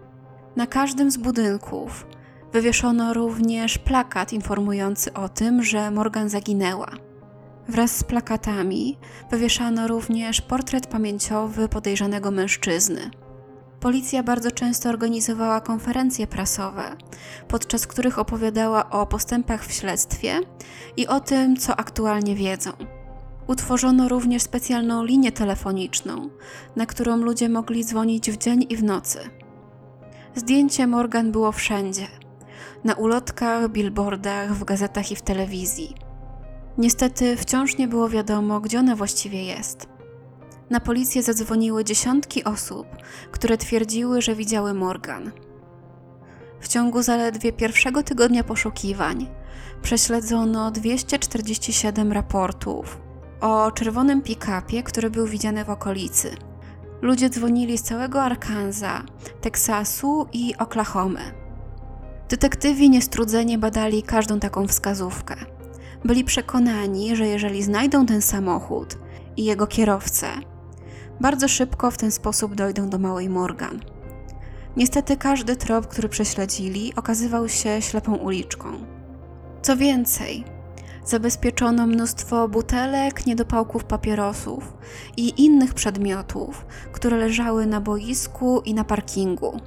Na 0.57 0.67
każdym 0.67 1.11
z 1.11 1.17
budynków 1.17 2.07
wywieszono 2.53 3.15
również 3.15 3.79
plakat 3.79 4.33
informujący 4.33 5.13
o 5.13 5.29
tym, 5.29 5.63
że 5.63 5.91
Morgan 5.91 6.29
zaginęła. 6.29 6.91
Wraz 7.69 7.97
z 7.97 8.05
plakatami 8.05 8.99
wywieszano 9.31 9.89
również 9.89 10.41
portret 10.41 10.87
pamięciowy 10.87 11.69
podejrzanego 11.69 12.31
mężczyzny. 12.31 13.11
Policja 13.81 14.23
bardzo 14.23 14.51
często 14.51 14.89
organizowała 14.89 15.61
konferencje 15.61 16.27
prasowe, 16.27 16.97
podczas 17.49 17.87
których 17.87 18.19
opowiadała 18.19 18.91
o 18.91 19.07
postępach 19.07 19.67
w 19.67 19.73
śledztwie 19.73 20.41
i 20.97 21.07
o 21.07 21.21
tym, 21.21 21.57
co 21.57 21.77
aktualnie 21.77 22.35
wiedzą. 22.35 22.71
Utworzono 23.47 24.09
również 24.09 24.43
specjalną 24.43 25.05
linię 25.05 25.33
telefoniczną, 25.33 26.31
na 26.77 26.87
którą 26.87 27.17
ludzie 27.17 27.49
mogli 27.49 27.85
dzwonić 27.85 28.31
w 28.31 28.37
dzień 28.37 28.67
i 28.69 28.77
w 28.77 28.83
nocy. 28.83 29.19
Zdjęcie 30.35 30.87
Morgan 30.87 31.33
było 31.33 31.53
wszędzie 31.53 32.07
na 32.85 32.95
ulotkach, 32.95 33.69
billboardach, 33.69 34.55
w 34.55 34.65
gazetach 34.65 35.13
i 35.13 35.17
w 35.17 35.23
telewizji. 35.23 35.95
Niestety 36.79 37.37
wciąż 37.37 37.79
nie 37.79 37.89
było 37.89 38.09
wiadomo, 38.09 38.61
gdzie 38.61 38.79
ona 38.79 38.97
właściwie 38.97 39.45
jest. 39.45 40.00
Na 40.71 40.81
policję 40.81 41.23
zadzwoniły 41.23 41.85
dziesiątki 41.85 42.45
osób, 42.45 42.87
które 43.31 43.59
twierdziły, 43.59 44.23
że 44.23 44.35
widziały 44.35 44.75
Morgan. 44.75 45.31
W 46.61 46.69
ciągu 46.69 47.03
zaledwie 47.03 47.53
pierwszego 47.53 48.03
tygodnia 48.03 48.45
poszukiwań 48.45 49.29
prześledzono 49.83 50.71
247 50.71 52.13
raportów 52.13 52.99
o 53.41 53.71
czerwonym 53.71 54.23
pick-upie, 54.23 54.83
który 54.83 55.11
był 55.11 55.27
widziany 55.27 55.65
w 55.65 55.71
okolicy. 55.71 56.31
Ludzie 57.03 57.31
dzwonili 57.31 57.79
z 57.79 57.83
całego 57.83 58.23
Arkansas, 58.23 59.03
Teksasu 59.41 60.27
i 60.33 60.55
Oklahomy. 60.59 61.21
Detektywi 62.29 62.91
niestrudzenie 62.91 63.59
badali 63.59 64.03
każdą 64.03 64.41
taką 64.41 64.67
wskazówkę. 64.67 65.37
Byli 66.05 66.25
przekonani, 66.25 67.17
że 67.17 67.27
jeżeli 67.27 67.63
znajdą 67.63 68.07
ten 68.07 68.23
samochód 68.23 68.99
i 69.37 69.45
jego 69.45 69.67
kierowcę, 69.67 70.27
bardzo 71.21 71.49
szybko 71.49 71.91
w 71.91 71.97
ten 71.97 72.11
sposób 72.11 72.55
dojdą 72.55 72.89
do 72.89 72.99
małej 72.99 73.29
Morgan. 73.29 73.81
Niestety 74.77 75.17
każdy 75.17 75.57
trop, 75.57 75.87
który 75.87 76.09
prześledzili, 76.09 76.93
okazywał 76.97 77.49
się 77.49 77.83
ślepą 77.83 78.15
uliczką. 78.17 78.69
Co 79.63 79.77
więcej, 79.77 80.45
zabezpieczono 81.05 81.87
mnóstwo 81.87 82.49
butelek, 82.49 83.27
niedopałków 83.27 83.85
papierosów 83.85 84.73
i 85.17 85.45
innych 85.45 85.75
przedmiotów, 85.75 86.67
które 86.93 87.17
leżały 87.17 87.67
na 87.67 87.81
boisku 87.81 88.61
i 88.61 88.75
na 88.75 88.85
parkingu. 88.85 89.61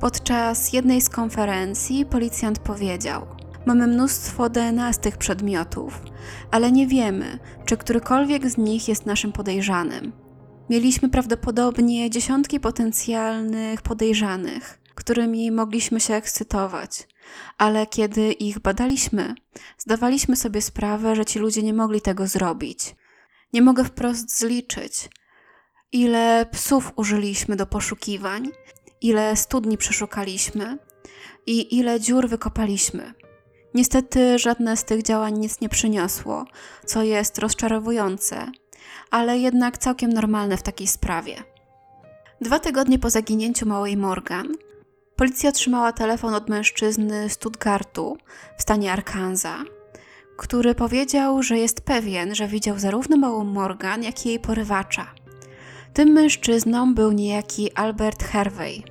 Podczas 0.00 0.72
jednej 0.72 1.00
z 1.00 1.08
konferencji 1.08 2.06
policjant 2.06 2.58
powiedział: 2.58 3.26
Mamy 3.66 3.86
mnóstwo 3.86 4.48
DNA 4.50 4.92
z 4.92 4.98
tych 4.98 5.16
przedmiotów, 5.16 6.02
ale 6.50 6.72
nie 6.72 6.86
wiemy, 6.86 7.38
czy 7.64 7.76
którykolwiek 7.76 8.50
z 8.50 8.56
nich 8.56 8.88
jest 8.88 9.06
naszym 9.06 9.32
podejrzanym. 9.32 10.27
Mieliśmy 10.70 11.08
prawdopodobnie 11.08 12.10
dziesiątki 12.10 12.60
potencjalnych 12.60 13.82
podejrzanych, 13.82 14.80
którymi 14.94 15.50
mogliśmy 15.50 16.00
się 16.00 16.14
ekscytować, 16.14 17.08
ale 17.58 17.86
kiedy 17.86 18.32
ich 18.32 18.58
badaliśmy, 18.58 19.34
zdawaliśmy 19.78 20.36
sobie 20.36 20.62
sprawę, 20.62 21.16
że 21.16 21.24
ci 21.24 21.38
ludzie 21.38 21.62
nie 21.62 21.74
mogli 21.74 22.00
tego 22.00 22.26
zrobić. 22.26 22.96
Nie 23.52 23.62
mogę 23.62 23.84
wprost 23.84 24.38
zliczyć, 24.38 25.08
ile 25.92 26.46
psów 26.52 26.92
użyliśmy 26.96 27.56
do 27.56 27.66
poszukiwań, 27.66 28.48
ile 29.00 29.36
studni 29.36 29.78
przeszukaliśmy 29.78 30.78
i 31.46 31.76
ile 31.76 32.00
dziur 32.00 32.28
wykopaliśmy. 32.28 33.14
Niestety 33.74 34.38
żadne 34.38 34.76
z 34.76 34.84
tych 34.84 35.02
działań 35.02 35.38
nic 35.38 35.60
nie 35.60 35.68
przyniosło, 35.68 36.44
co 36.86 37.02
jest 37.02 37.38
rozczarowujące, 37.38 38.52
ale 39.10 39.38
jednak 39.38 39.78
całkiem 39.78 40.12
normalne 40.12 40.56
w 40.56 40.62
takiej 40.62 40.86
sprawie. 40.86 41.36
Dwa 42.40 42.58
tygodnie 42.58 42.98
po 42.98 43.10
zaginięciu 43.10 43.66
małej 43.66 43.96
Morgan, 43.96 44.48
policja 45.16 45.50
otrzymała 45.50 45.92
telefon 45.92 46.34
od 46.34 46.48
mężczyzny 46.48 47.30
Stuttgartu 47.30 48.16
w 48.58 48.62
stanie 48.62 48.92
Arkansas, 48.92 49.60
który 50.36 50.74
powiedział, 50.74 51.42
że 51.42 51.58
jest 51.58 51.80
pewien, 51.80 52.34
że 52.34 52.48
widział 52.48 52.78
zarówno 52.78 53.16
małą 53.16 53.44
Morgan, 53.44 54.02
jak 54.02 54.26
i 54.26 54.28
jej 54.28 54.40
porywacza. 54.40 55.06
Tym 55.92 56.08
mężczyzną 56.08 56.94
był 56.94 57.12
niejaki 57.12 57.72
Albert 57.72 58.24
Hervey. 58.24 58.84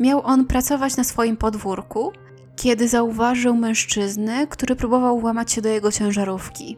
Miał 0.00 0.26
on 0.26 0.46
pracować 0.46 0.96
na 0.96 1.04
swoim 1.04 1.36
podwórku, 1.36 2.12
kiedy 2.56 2.88
zauważył 2.88 3.54
mężczyznę, 3.54 4.46
który 4.46 4.76
próbował 4.76 5.20
włamać 5.20 5.52
się 5.52 5.62
do 5.62 5.68
jego 5.68 5.92
ciężarówki. 5.92 6.76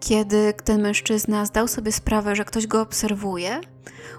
Kiedy 0.00 0.54
ten 0.64 0.82
mężczyzna 0.82 1.46
zdał 1.46 1.68
sobie 1.68 1.92
sprawę, 1.92 2.36
że 2.36 2.44
ktoś 2.44 2.66
go 2.66 2.80
obserwuje, 2.80 3.60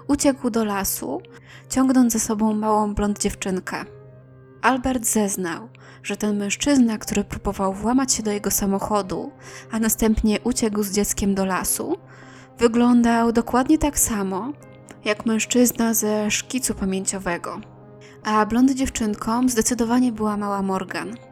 uciekł 0.08 0.50
do 0.50 0.64
lasu, 0.64 1.20
ciągnąc 1.68 2.12
ze 2.12 2.18
sobą 2.18 2.54
małą 2.54 2.94
blond 2.94 3.18
dziewczynkę. 3.18 3.84
Albert 4.62 5.04
zeznał, 5.06 5.68
że 6.02 6.16
ten 6.16 6.36
mężczyzna, 6.36 6.98
który 6.98 7.24
próbował 7.24 7.74
włamać 7.74 8.12
się 8.12 8.22
do 8.22 8.30
jego 8.30 8.50
samochodu, 8.50 9.30
a 9.70 9.78
następnie 9.78 10.40
uciekł 10.44 10.82
z 10.82 10.92
dzieckiem 10.92 11.34
do 11.34 11.44
lasu, 11.44 11.96
wyglądał 12.58 13.32
dokładnie 13.32 13.78
tak 13.78 13.98
samo 13.98 14.52
jak 15.04 15.26
mężczyzna 15.26 15.94
ze 15.94 16.30
szkicu 16.30 16.74
pamięciowego. 16.74 17.60
A 18.24 18.46
blond 18.46 18.74
dziewczynką 18.74 19.48
zdecydowanie 19.48 20.12
była 20.12 20.36
mała 20.36 20.62
Morgan. 20.62 21.27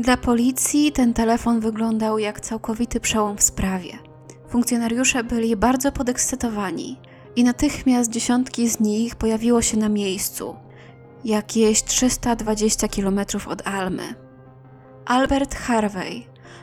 Dla 0.00 0.16
policji 0.16 0.92
ten 0.92 1.14
telefon 1.14 1.60
wyglądał 1.60 2.18
jak 2.18 2.40
całkowity 2.40 3.00
przełom 3.00 3.36
w 3.36 3.42
sprawie. 3.42 3.98
Funkcjonariusze 4.48 5.24
byli 5.24 5.56
bardzo 5.56 5.92
podekscytowani 5.92 6.98
i 7.36 7.44
natychmiast 7.44 8.10
dziesiątki 8.10 8.68
z 8.68 8.80
nich 8.80 9.16
pojawiło 9.16 9.62
się 9.62 9.76
na 9.76 9.88
miejscu, 9.88 10.56
jakieś 11.24 11.82
320 11.82 12.88
km 12.88 13.20
od 13.48 13.66
Almy. 13.66 14.14
Albert 15.06 15.54
Harvey 15.54 16.22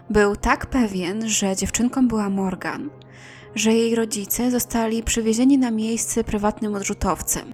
był 0.10 0.36
tak 0.36 0.65
pewien, 0.65 1.30
że 1.30 1.56
dziewczynką 1.56 2.08
była 2.08 2.30
Morgan, 2.30 2.89
że 3.56 3.73
jej 3.73 3.95
rodzice 3.95 4.52
zostali 4.52 5.04
przywiezieni 5.04 5.58
na 5.58 5.71
miejsce 5.71 6.23
prywatnym 6.23 6.76
odrzutowcem, 6.76 7.54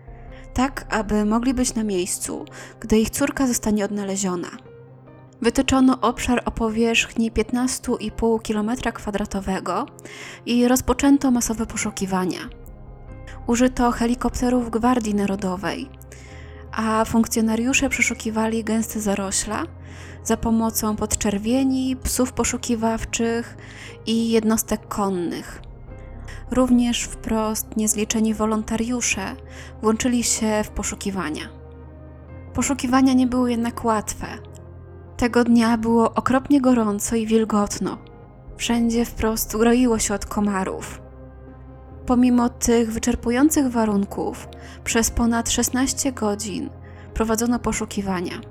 tak 0.54 0.86
aby 0.90 1.26
mogli 1.26 1.54
być 1.54 1.76
na 1.76 1.84
miejscu, 1.84 2.46
gdy 2.80 3.00
ich 3.00 3.10
córka 3.10 3.48
zostanie 3.48 3.86
odnaleziona. 3.86 4.73
Wytyczono 5.44 5.98
obszar 6.02 6.42
o 6.46 6.52
powierzchni 6.52 7.32
15,5 7.32 8.40
km2 8.40 9.86
i 10.46 10.68
rozpoczęto 10.68 11.32
masowe 11.32 11.66
poszukiwania. 11.66 12.40
Użyto 13.48 13.92
helikopterów 13.92 14.70
Gwardii 14.70 15.16
Narodowej, 15.16 15.90
a 16.72 17.06
funkcjonariusze 17.06 17.90
przeszukiwali 17.90 18.64
gęste 18.64 19.00
zarośla 19.00 19.64
za 20.24 20.38
pomocą 20.38 20.96
podczerwieni, 20.96 21.96
psów 21.96 22.34
poszukiwawczych 22.34 23.58
i 24.06 24.32
jednostek 24.32 24.88
konnych. 24.88 25.62
Również 26.52 27.04
wprost 27.04 27.78
niezliczeni 27.78 28.34
wolontariusze 28.34 29.36
włączyli 29.82 30.24
się 30.24 30.64
w 30.64 30.70
poszukiwania. 30.70 31.50
Poszukiwania 32.54 33.14
nie 33.14 33.28
były 33.28 33.52
jednak 33.52 33.86
łatwe. 33.86 34.53
Tego 35.24 35.44
dnia 35.44 35.78
było 35.78 36.14
okropnie 36.14 36.62
gorąco 36.62 37.16
i 37.16 37.28
wilgotno. 37.28 37.98
Wszędzie 38.58 39.06
wprost 39.06 39.58
groiło 39.58 40.00
się 40.00 40.14
od 40.14 40.26
komarów. 40.26 41.02
Pomimo 42.06 42.50
tych 42.50 42.92
wyczerpujących 42.92 43.72
warunków, 43.72 44.48
przez 44.84 45.12
ponad 45.12 45.50
16 45.50 46.12
godzin 46.12 46.70
prowadzono 47.14 47.60
poszukiwania. 47.60 48.42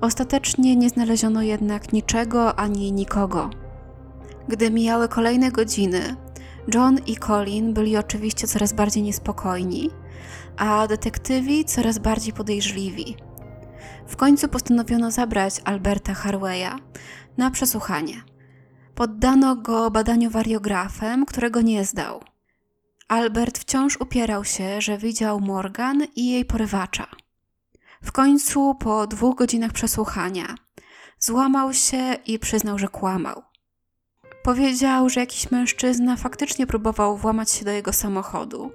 Ostatecznie 0.00 0.76
nie 0.76 0.88
znaleziono 0.88 1.42
jednak 1.42 1.92
niczego 1.92 2.58
ani 2.58 2.92
nikogo. 2.92 3.50
Gdy 4.48 4.70
mijały 4.70 5.08
kolejne 5.08 5.50
godziny, 5.50 6.16
John 6.74 6.98
i 7.06 7.16
Colin 7.16 7.74
byli 7.74 7.96
oczywiście 7.96 8.46
coraz 8.46 8.72
bardziej 8.72 9.02
niespokojni, 9.02 9.90
a 10.56 10.86
detektywi 10.86 11.64
coraz 11.64 11.98
bardziej 11.98 12.32
podejrzliwi. 12.32 13.25
W 14.06 14.16
końcu 14.16 14.48
postanowiono 14.48 15.10
zabrać 15.10 15.60
Alberta 15.64 16.14
Harweya 16.14 16.70
na 17.36 17.50
przesłuchanie. 17.50 18.22
Poddano 18.94 19.56
go 19.56 19.90
badaniu 19.90 20.30
wariografem, 20.30 21.26
którego 21.26 21.60
nie 21.60 21.84
zdał. 21.84 22.20
Albert 23.08 23.58
wciąż 23.58 24.00
upierał 24.00 24.44
się, 24.44 24.80
że 24.80 24.98
widział 24.98 25.40
Morgan 25.40 26.02
i 26.16 26.30
jej 26.30 26.44
porywacza. 26.44 27.06
W 28.02 28.12
końcu, 28.12 28.74
po 28.74 29.06
dwóch 29.06 29.36
godzinach 29.36 29.72
przesłuchania, 29.72 30.54
złamał 31.18 31.72
się 31.72 32.16
i 32.26 32.38
przyznał, 32.38 32.78
że 32.78 32.88
kłamał. 32.88 33.42
Powiedział, 34.42 35.08
że 35.08 35.20
jakiś 35.20 35.50
mężczyzna 35.50 36.16
faktycznie 36.16 36.66
próbował 36.66 37.16
włamać 37.16 37.50
się 37.50 37.64
do 37.64 37.70
jego 37.70 37.92
samochodu, 37.92 38.72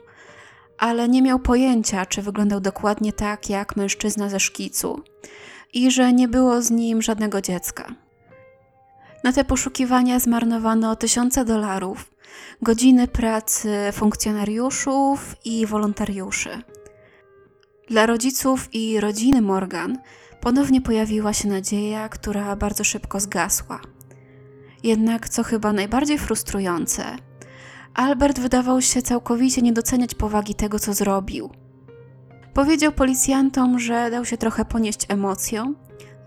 ale 0.82 1.10
nie 1.10 1.22
miał 1.22 1.40
pojęcia, 1.40 2.06
czy 2.06 2.22
wyglądał 2.22 2.60
dokładnie 2.60 3.14
tak 3.14 3.50
jak 3.50 3.76
mężczyzna 3.76 4.30
ze 4.30 4.40
szkicu 4.40 5.04
i 5.74 5.92
że 5.92 6.14
nie 6.14 6.28
było 6.28 6.62
z 6.62 6.72
nim 6.72 7.02
żadnego 7.02 7.42
dziecka. 7.42 7.96
Na 9.24 9.34
te 9.34 9.44
poszukiwania 9.44 10.20
zmarnowano 10.20 10.96
tysiące 10.96 11.46
dolarów, 11.46 12.12
godziny 12.62 13.08
pracy 13.08 13.76
funkcjonariuszów 13.94 15.36
i 15.46 15.66
wolontariuszy. 15.66 16.62
Dla 17.90 18.06
rodziców 18.06 18.70
i 18.74 19.00
rodziny 19.00 19.42
Morgan 19.42 19.98
ponownie 20.40 20.82
pojawiła 20.82 21.34
się 21.34 21.48
nadzieja, 21.48 22.10
która 22.10 22.56
bardzo 22.56 22.84
szybko 22.84 23.20
zgasła. 23.20 23.82
Jednak, 24.84 25.30
co 25.30 25.44
chyba 25.44 25.74
najbardziej 25.74 26.18
frustrujące, 26.18 27.04
Albert 27.94 28.40
wydawał 28.40 28.82
się 28.82 29.02
całkowicie 29.02 29.62
nie 29.62 29.74
doceniać 29.74 30.16
powagi 30.16 30.56
tego, 30.56 30.80
co 30.80 30.94
zrobił. 30.94 31.50
Powiedział 32.54 32.92
policjantom, 32.92 33.80
że 33.80 34.12
dał 34.12 34.26
się 34.26 34.38
trochę 34.38 34.66
ponieść 34.66 35.06
emocją 35.10 35.74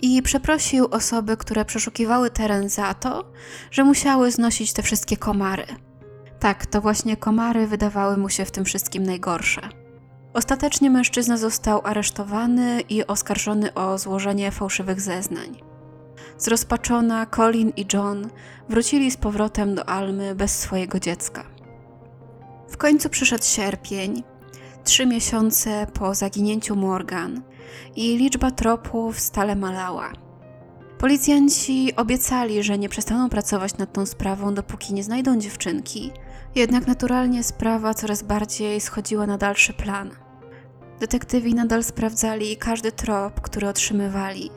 i 0.02 0.22
przeprosił 0.22 0.86
osoby, 0.90 1.36
które 1.36 1.64
przeszukiwały 1.64 2.30
teren 2.30 2.68
za 2.68 2.94
to, 2.94 3.24
że 3.70 3.84
musiały 3.84 4.30
znosić 4.30 4.72
te 4.72 4.82
wszystkie 4.82 5.16
komary. 5.16 5.66
Tak, 6.40 6.66
to 6.66 6.80
właśnie 6.80 7.16
komary 7.16 7.66
wydawały 7.66 8.16
mu 8.16 8.28
się 8.28 8.44
w 8.44 8.50
tym 8.50 8.64
wszystkim 8.64 9.02
najgorsze. 9.02 9.60
Ostatecznie 10.34 10.90
mężczyzna 10.90 11.36
został 11.36 11.80
aresztowany 11.84 12.80
i 12.80 13.06
oskarżony 13.06 13.74
o 13.74 13.98
złożenie 13.98 14.50
fałszywych 14.50 15.00
zeznań. 15.00 15.60
Zrozpaczona 16.38 17.26
Colin 17.26 17.72
i 17.76 17.86
John 17.92 18.30
wrócili 18.68 19.10
z 19.10 19.16
powrotem 19.16 19.74
do 19.74 19.88
Almy 19.88 20.34
bez 20.34 20.58
swojego 20.58 21.00
dziecka. 21.00 21.53
W 22.74 22.76
końcu 22.76 23.08
przyszedł 23.08 23.44
sierpień, 23.44 24.22
trzy 24.84 25.06
miesiące 25.06 25.86
po 25.94 26.14
zaginięciu 26.14 26.76
Morgan 26.76 27.42
i 27.96 28.16
liczba 28.16 28.50
tropów 28.50 29.20
stale 29.20 29.56
malała. 29.56 30.12
Policjanci 30.98 31.96
obiecali, 31.96 32.62
że 32.62 32.78
nie 32.78 32.88
przestaną 32.88 33.30
pracować 33.30 33.78
nad 33.78 33.92
tą 33.92 34.06
sprawą, 34.06 34.54
dopóki 34.54 34.94
nie 34.94 35.04
znajdą 35.04 35.38
dziewczynki, 35.38 36.12
jednak 36.54 36.86
naturalnie 36.86 37.42
sprawa 37.42 37.94
coraz 37.94 38.22
bardziej 38.22 38.80
schodziła 38.80 39.26
na 39.26 39.38
dalszy 39.38 39.72
plan. 39.72 40.10
Detektywi 41.00 41.54
nadal 41.54 41.84
sprawdzali 41.84 42.56
każdy 42.56 42.92
trop, 42.92 43.40
który 43.40 43.68
otrzymywali, 43.68 44.50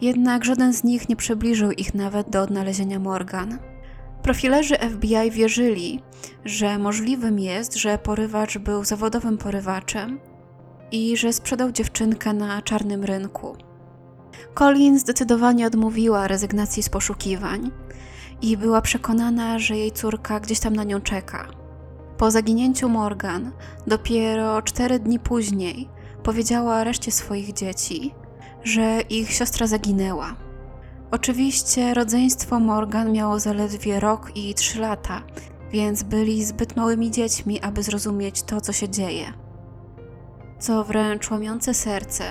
jednak 0.00 0.44
żaden 0.44 0.72
z 0.72 0.84
nich 0.84 1.08
nie 1.08 1.16
przybliżył 1.16 1.70
ich 1.70 1.94
nawet 1.94 2.30
do 2.30 2.42
odnalezienia 2.42 2.98
Morgan. 2.98 3.71
Profilerzy 4.22 4.74
FBI 4.74 5.30
wierzyli, 5.30 6.02
że 6.44 6.78
możliwym 6.78 7.38
jest, 7.38 7.74
że 7.74 7.98
porywacz 7.98 8.58
był 8.58 8.84
zawodowym 8.84 9.38
porywaczem 9.38 10.20
i 10.92 11.16
że 11.16 11.32
sprzedał 11.32 11.72
dziewczynkę 11.72 12.32
na 12.32 12.62
czarnym 12.62 13.04
rynku. 13.04 13.56
Colin 14.54 14.98
zdecydowanie 14.98 15.66
odmówiła 15.66 16.28
rezygnacji 16.28 16.82
z 16.82 16.88
poszukiwań 16.88 17.70
i 18.42 18.56
była 18.56 18.82
przekonana, 18.82 19.58
że 19.58 19.76
jej 19.76 19.92
córka 19.92 20.40
gdzieś 20.40 20.60
tam 20.60 20.76
na 20.76 20.84
nią 20.84 21.00
czeka. 21.00 21.48
Po 22.18 22.30
zaginięciu 22.30 22.88
Morgan, 22.88 23.52
dopiero 23.86 24.62
cztery 24.62 24.98
dni 24.98 25.18
później, 25.18 25.88
powiedziała 26.22 26.84
reszcie 26.84 27.12
swoich 27.12 27.52
dzieci, 27.52 28.14
że 28.64 29.00
ich 29.00 29.32
siostra 29.32 29.66
zaginęła. 29.66 30.36
Oczywiście 31.14 31.94
rodzeństwo 31.94 32.60
Morgan 32.60 33.12
miało 33.12 33.40
zaledwie 33.40 34.00
rok 34.00 34.36
i 34.36 34.54
trzy 34.54 34.80
lata, 34.80 35.22
więc 35.70 36.02
byli 36.02 36.44
zbyt 36.44 36.76
małymi 36.76 37.10
dziećmi, 37.10 37.60
aby 37.60 37.82
zrozumieć 37.82 38.42
to, 38.42 38.60
co 38.60 38.72
się 38.72 38.88
dzieje. 38.88 39.32
Co 40.58 40.84
wręcz 40.84 41.30
łamiące 41.30 41.74
serce, 41.74 42.24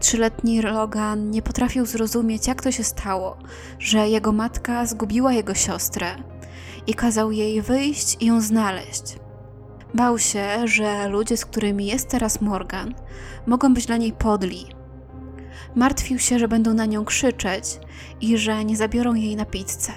trzyletni 0.00 0.62
Logan 0.62 1.30
nie 1.30 1.42
potrafił 1.42 1.86
zrozumieć, 1.86 2.46
jak 2.46 2.62
to 2.62 2.72
się 2.72 2.84
stało, 2.84 3.36
że 3.78 4.08
jego 4.08 4.32
matka 4.32 4.86
zgubiła 4.86 5.32
jego 5.32 5.54
siostrę 5.54 6.06
i 6.86 6.94
kazał 6.94 7.32
jej 7.32 7.62
wyjść 7.62 8.16
i 8.20 8.26
ją 8.26 8.40
znaleźć. 8.40 9.18
Bał 9.94 10.18
się, 10.18 10.46
że 10.64 11.08
ludzie, 11.08 11.36
z 11.36 11.46
którymi 11.46 11.86
jest 11.86 12.08
teraz 12.08 12.40
Morgan, 12.40 12.94
mogą 13.46 13.74
być 13.74 13.86
dla 13.86 13.96
niej 13.96 14.12
podli. 14.12 14.81
Martwił 15.74 16.18
się, 16.18 16.38
że 16.38 16.48
będą 16.48 16.74
na 16.74 16.86
nią 16.86 17.04
krzyczeć 17.04 17.64
i 18.20 18.38
że 18.38 18.64
nie 18.64 18.76
zabiorą 18.76 19.14
jej 19.14 19.36
na 19.36 19.44
pizzę. 19.44 19.92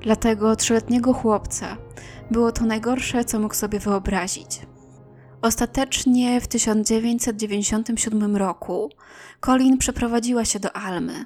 Dla 0.00 0.16
tego 0.16 0.56
trzyletniego 0.56 1.12
chłopca 1.12 1.76
było 2.30 2.52
to 2.52 2.64
najgorsze, 2.64 3.24
co 3.24 3.40
mógł 3.40 3.54
sobie 3.54 3.78
wyobrazić. 3.78 4.60
Ostatecznie 5.42 6.40
w 6.40 6.46
1997 6.46 8.36
roku 8.36 8.90
Colin 9.40 9.78
przeprowadziła 9.78 10.44
się 10.44 10.60
do 10.60 10.76
Almy. 10.76 11.24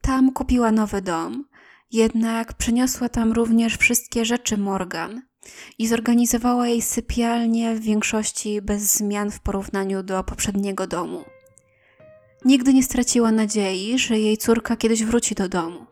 Tam 0.00 0.32
kupiła 0.32 0.72
nowy 0.72 1.02
dom, 1.02 1.44
jednak 1.92 2.54
przeniosła 2.54 3.08
tam 3.08 3.32
również 3.32 3.76
wszystkie 3.76 4.24
rzeczy 4.24 4.56
Morgan 4.56 5.22
i 5.78 5.88
zorganizowała 5.88 6.68
jej 6.68 6.82
sypialnię 6.82 7.74
w 7.74 7.80
większości 7.80 8.62
bez 8.62 8.82
zmian 8.82 9.30
w 9.30 9.40
porównaniu 9.40 10.02
do 10.02 10.24
poprzedniego 10.24 10.86
domu. 10.86 11.24
Nigdy 12.44 12.74
nie 12.74 12.82
straciła 12.82 13.32
nadziei, 13.32 13.98
że 13.98 14.18
jej 14.18 14.38
córka 14.38 14.76
kiedyś 14.76 15.04
wróci 15.04 15.34
do 15.34 15.48
domu. 15.48 15.86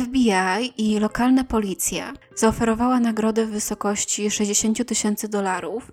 FBI 0.00 0.72
i 0.76 0.98
lokalna 0.98 1.44
policja 1.44 2.12
zaoferowała 2.34 3.00
nagrodę 3.00 3.46
w 3.46 3.50
wysokości 3.50 4.30
60 4.30 4.86
tysięcy 4.86 5.28
dolarów 5.28 5.92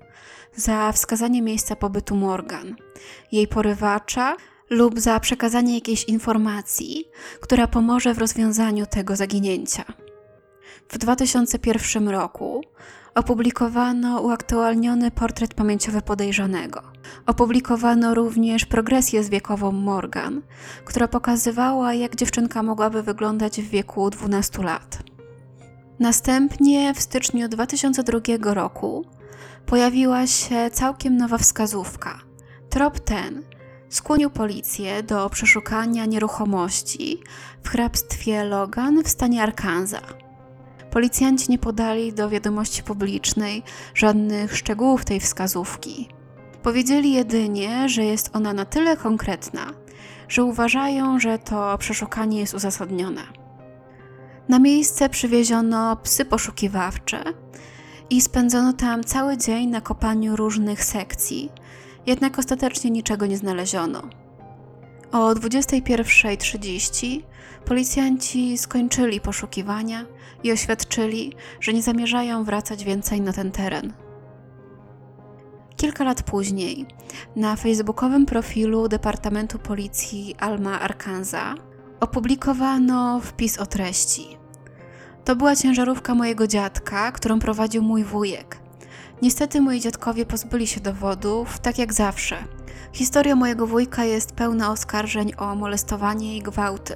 za 0.56 0.92
wskazanie 0.92 1.42
miejsca 1.42 1.76
pobytu 1.76 2.16
Morgan, 2.16 2.76
jej 3.32 3.48
porywacza 3.48 4.36
lub 4.70 5.00
za 5.00 5.20
przekazanie 5.20 5.76
jakiejś 5.76 6.04
informacji, 6.04 7.06
która 7.40 7.68
pomoże 7.68 8.14
w 8.14 8.18
rozwiązaniu 8.18 8.86
tego 8.86 9.16
zaginięcia. 9.16 9.84
W 10.90 10.98
2001 10.98 12.10
roku 12.10 12.62
opublikowano 13.16 14.22
uaktualniony 14.22 15.12
portret 15.12 15.54
pamięciowy 15.54 16.02
podejrzanego. 16.02 16.82
Opublikowano 17.26 18.14
również 18.14 18.66
progresję 18.66 19.24
z 19.24 19.30
wiekową 19.30 19.72
Morgan, 19.72 20.42
która 20.86 21.08
pokazywała, 21.08 21.94
jak 21.94 22.16
dziewczynka 22.16 22.64
mogłaby 22.64 23.04
wyglądać 23.04 23.62
w 23.62 23.70
wieku 23.70 24.10
12 24.10 24.64
lat. 24.64 24.98
Następnie 26.00 26.94
w 26.94 27.02
styczniu 27.02 27.48
2002 27.48 28.54
roku 28.54 29.06
pojawiła 29.66 30.28
się 30.28 30.70
całkiem 30.74 31.18
nowa 31.18 31.38
wskazówka. 31.38 32.20
Trop 32.70 33.00
ten 33.00 33.44
skłonił 33.90 34.30
policję 34.30 35.04
do 35.04 35.30
przeszukania 35.30 36.06
nieruchomości 36.06 37.24
w 37.64 37.70
hrabstwie 37.70 38.44
Logan 38.44 39.04
w 39.04 39.10
stanie 39.10 39.44
Arkansas. 39.44 40.29
Policjanci 40.92 41.52
nie 41.52 41.58
podali 41.58 42.14
do 42.14 42.30
wiadomości 42.30 42.84
publicznej 42.84 43.64
żadnych 43.96 44.58
szczegółów 44.58 45.06
tej 45.06 45.20
wskazówki. 45.20 46.10
Powiedzieli 46.64 47.14
jedynie, 47.14 47.90
że 47.90 48.04
jest 48.04 48.36
ona 48.36 48.54
na 48.54 48.66
tyle 48.66 48.98
konkretna, 48.98 49.66
że 50.28 50.44
uważają, 50.44 51.20
że 51.20 51.40
to 51.40 51.78
przeszukanie 51.78 52.40
jest 52.40 52.54
uzasadnione. 52.54 53.22
Na 54.50 54.60
miejsce 54.60 55.10
przywieziono 55.10 55.96
psy 55.96 56.26
poszukiwawcze 56.26 57.24
i 58.10 58.22
spędzono 58.22 58.74
tam 58.74 59.04
cały 59.04 59.38
dzień 59.38 59.70
na 59.70 59.82
kopaniu 59.82 60.36
różnych 60.36 60.84
sekcji, 60.84 61.52
jednak 62.06 62.40
ostatecznie 62.40 62.92
niczego 62.92 63.26
nie 63.26 63.38
znaleziono. 63.38 64.02
O 65.12 65.34
21.30 65.34 67.22
policjanci 67.66 68.58
skończyli 68.58 69.22
poszukiwania 69.22 70.06
i 70.44 70.52
oświadczyli, 70.52 71.34
że 71.60 71.74
nie 71.74 71.84
zamierzają 71.84 72.44
wracać 72.44 72.84
więcej 72.84 73.22
na 73.22 73.34
ten 73.34 73.52
teren. 73.52 73.94
Kilka 75.76 76.04
lat 76.04 76.24
później 76.24 76.86
na 77.36 77.56
facebookowym 77.56 78.26
profilu 78.26 78.88
Departamentu 78.88 79.60
Policji 79.60 80.36
Alma 80.40 80.80
Arkansas 80.80 81.56
opublikowano 82.00 83.20
wpis 83.20 83.58
o 83.58 83.66
treści. 83.66 84.38
To 85.26 85.36
była 85.36 85.56
ciężarówka 85.56 86.16
mojego 86.16 86.48
dziadka, 86.48 87.12
którą 87.12 87.40
prowadził 87.40 87.82
mój 87.84 88.04
wujek. 88.04 88.60
Niestety 89.22 89.62
moi 89.62 89.80
dziadkowie 89.80 90.26
pozbyli 90.26 90.68
się 90.68 90.82
dowodów, 90.82 91.60
tak 91.60 91.78
jak 91.78 91.94
zawsze. 91.94 92.44
Historia 92.94 93.36
mojego 93.36 93.68
wujka 93.68 94.06
jest 94.06 94.32
pełna 94.32 94.72
oskarżeń 94.72 95.32
o 95.38 95.56
molestowanie 95.56 96.38
i 96.38 96.42
gwałty. 96.42 96.94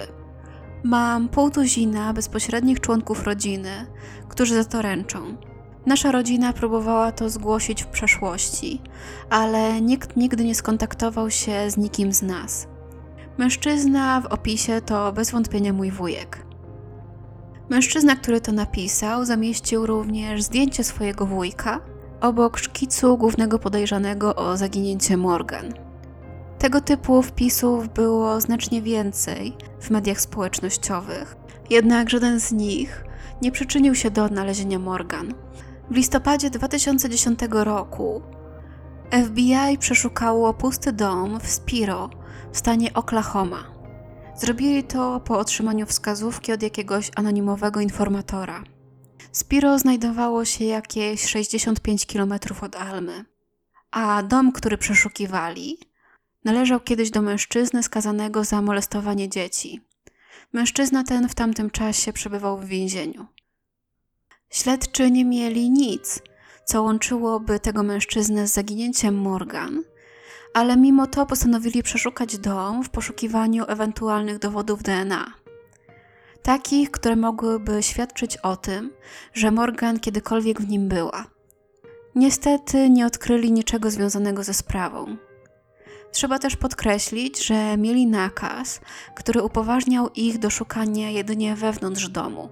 Mam 0.84 1.28
pół 1.28 1.50
tuzina 1.50 2.12
bezpośrednich 2.12 2.80
członków 2.80 3.24
rodziny, 3.24 3.86
którzy 4.28 4.54
za 4.54 4.64
to 4.64 4.82
ręczą. 4.82 5.36
Nasza 5.86 6.12
rodzina 6.12 6.52
próbowała 6.52 7.12
to 7.12 7.30
zgłosić 7.30 7.82
w 7.82 7.86
przeszłości, 7.86 8.82
ale 9.30 9.80
nikt 9.80 10.16
nigdy 10.16 10.44
nie 10.44 10.54
skontaktował 10.54 11.30
się 11.30 11.70
z 11.70 11.76
nikim 11.76 12.12
z 12.12 12.22
nas. 12.22 12.66
Mężczyzna 13.38 14.20
w 14.20 14.26
opisie 14.26 14.80
to 14.80 15.12
bez 15.12 15.30
wątpienia 15.30 15.72
mój 15.72 15.90
wujek. 15.90 16.46
Mężczyzna, 17.68 18.16
który 18.16 18.40
to 18.40 18.52
napisał, 18.52 19.24
zamieścił 19.24 19.86
również 19.86 20.42
zdjęcie 20.42 20.84
swojego 20.84 21.26
wujka 21.26 21.80
obok 22.20 22.58
szkicu 22.58 23.18
głównego 23.18 23.58
podejrzanego 23.58 24.34
o 24.34 24.56
zaginięcie 24.56 25.16
Morgan. 25.16 25.83
Tego 26.64 26.80
typu 26.80 27.22
wpisów 27.22 27.88
było 27.94 28.40
znacznie 28.40 28.82
więcej 28.82 29.56
w 29.80 29.90
mediach 29.90 30.20
społecznościowych, 30.20 31.36
jednak 31.70 32.10
żaden 32.10 32.40
z 32.40 32.52
nich 32.52 33.04
nie 33.42 33.52
przyczynił 33.52 33.94
się 33.94 34.10
do 34.10 34.24
odnalezienia 34.24 34.78
Morgan. 34.78 35.34
W 35.90 35.94
listopadzie 35.94 36.50
2010 36.50 37.40
roku 37.50 38.22
FBI 39.24 39.78
przeszukało 39.78 40.54
pusty 40.54 40.92
dom 40.92 41.40
w 41.40 41.50
Spiro 41.50 42.10
w 42.52 42.58
stanie 42.58 42.94
Oklahoma. 42.94 43.64
Zrobili 44.36 44.84
to 44.84 45.20
po 45.20 45.38
otrzymaniu 45.38 45.86
wskazówki 45.86 46.52
od 46.52 46.62
jakiegoś 46.62 47.10
anonimowego 47.16 47.80
informatora. 47.80 48.64
Spiro 49.32 49.78
znajdowało 49.78 50.44
się 50.44 50.64
jakieś 50.64 51.24
65 51.24 52.06
km 52.06 52.32
od 52.62 52.76
Almy, 52.76 53.24
a 53.90 54.22
dom, 54.22 54.52
który 54.52 54.78
przeszukiwali, 54.78 55.78
należał 56.44 56.80
kiedyś 56.80 57.10
do 57.10 57.22
mężczyzny 57.22 57.82
skazanego 57.82 58.44
za 58.44 58.62
molestowanie 58.62 59.28
dzieci. 59.28 59.80
Mężczyzna 60.52 61.04
ten 61.04 61.28
w 61.28 61.34
tamtym 61.34 61.70
czasie 61.70 62.12
przebywał 62.12 62.58
w 62.58 62.64
więzieniu. 62.64 63.26
Śledczy 64.50 65.10
nie 65.10 65.24
mieli 65.24 65.70
nic, 65.70 66.22
co 66.64 66.82
łączyłoby 66.82 67.60
tego 67.60 67.82
mężczyznę 67.82 68.48
z 68.48 68.52
zaginięciem 68.52 69.14
Morgan, 69.14 69.82
ale 70.54 70.76
mimo 70.76 71.06
to 71.06 71.26
postanowili 71.26 71.82
przeszukać 71.82 72.38
dom 72.38 72.84
w 72.84 72.90
poszukiwaniu 72.90 73.64
ewentualnych 73.68 74.38
dowodów 74.38 74.82
DNA. 74.82 75.32
Takich, 76.42 76.90
które 76.90 77.16
mogłyby 77.16 77.82
świadczyć 77.82 78.36
o 78.36 78.56
tym, 78.56 78.90
że 79.34 79.50
Morgan 79.50 80.00
kiedykolwiek 80.00 80.60
w 80.60 80.68
nim 80.68 80.88
była. 80.88 81.26
Niestety 82.14 82.90
nie 82.90 83.06
odkryli 83.06 83.52
niczego 83.52 83.90
związanego 83.90 84.42
ze 84.44 84.54
sprawą. 84.54 85.16
Trzeba 86.14 86.38
też 86.38 86.56
podkreślić, 86.56 87.46
że 87.46 87.76
mieli 87.76 88.06
nakaz, 88.06 88.80
który 89.14 89.42
upoważniał 89.42 90.08
ich 90.08 90.38
do 90.38 90.50
szukania 90.50 91.10
jedynie 91.10 91.54
wewnątrz 91.54 92.08
domu. 92.08 92.48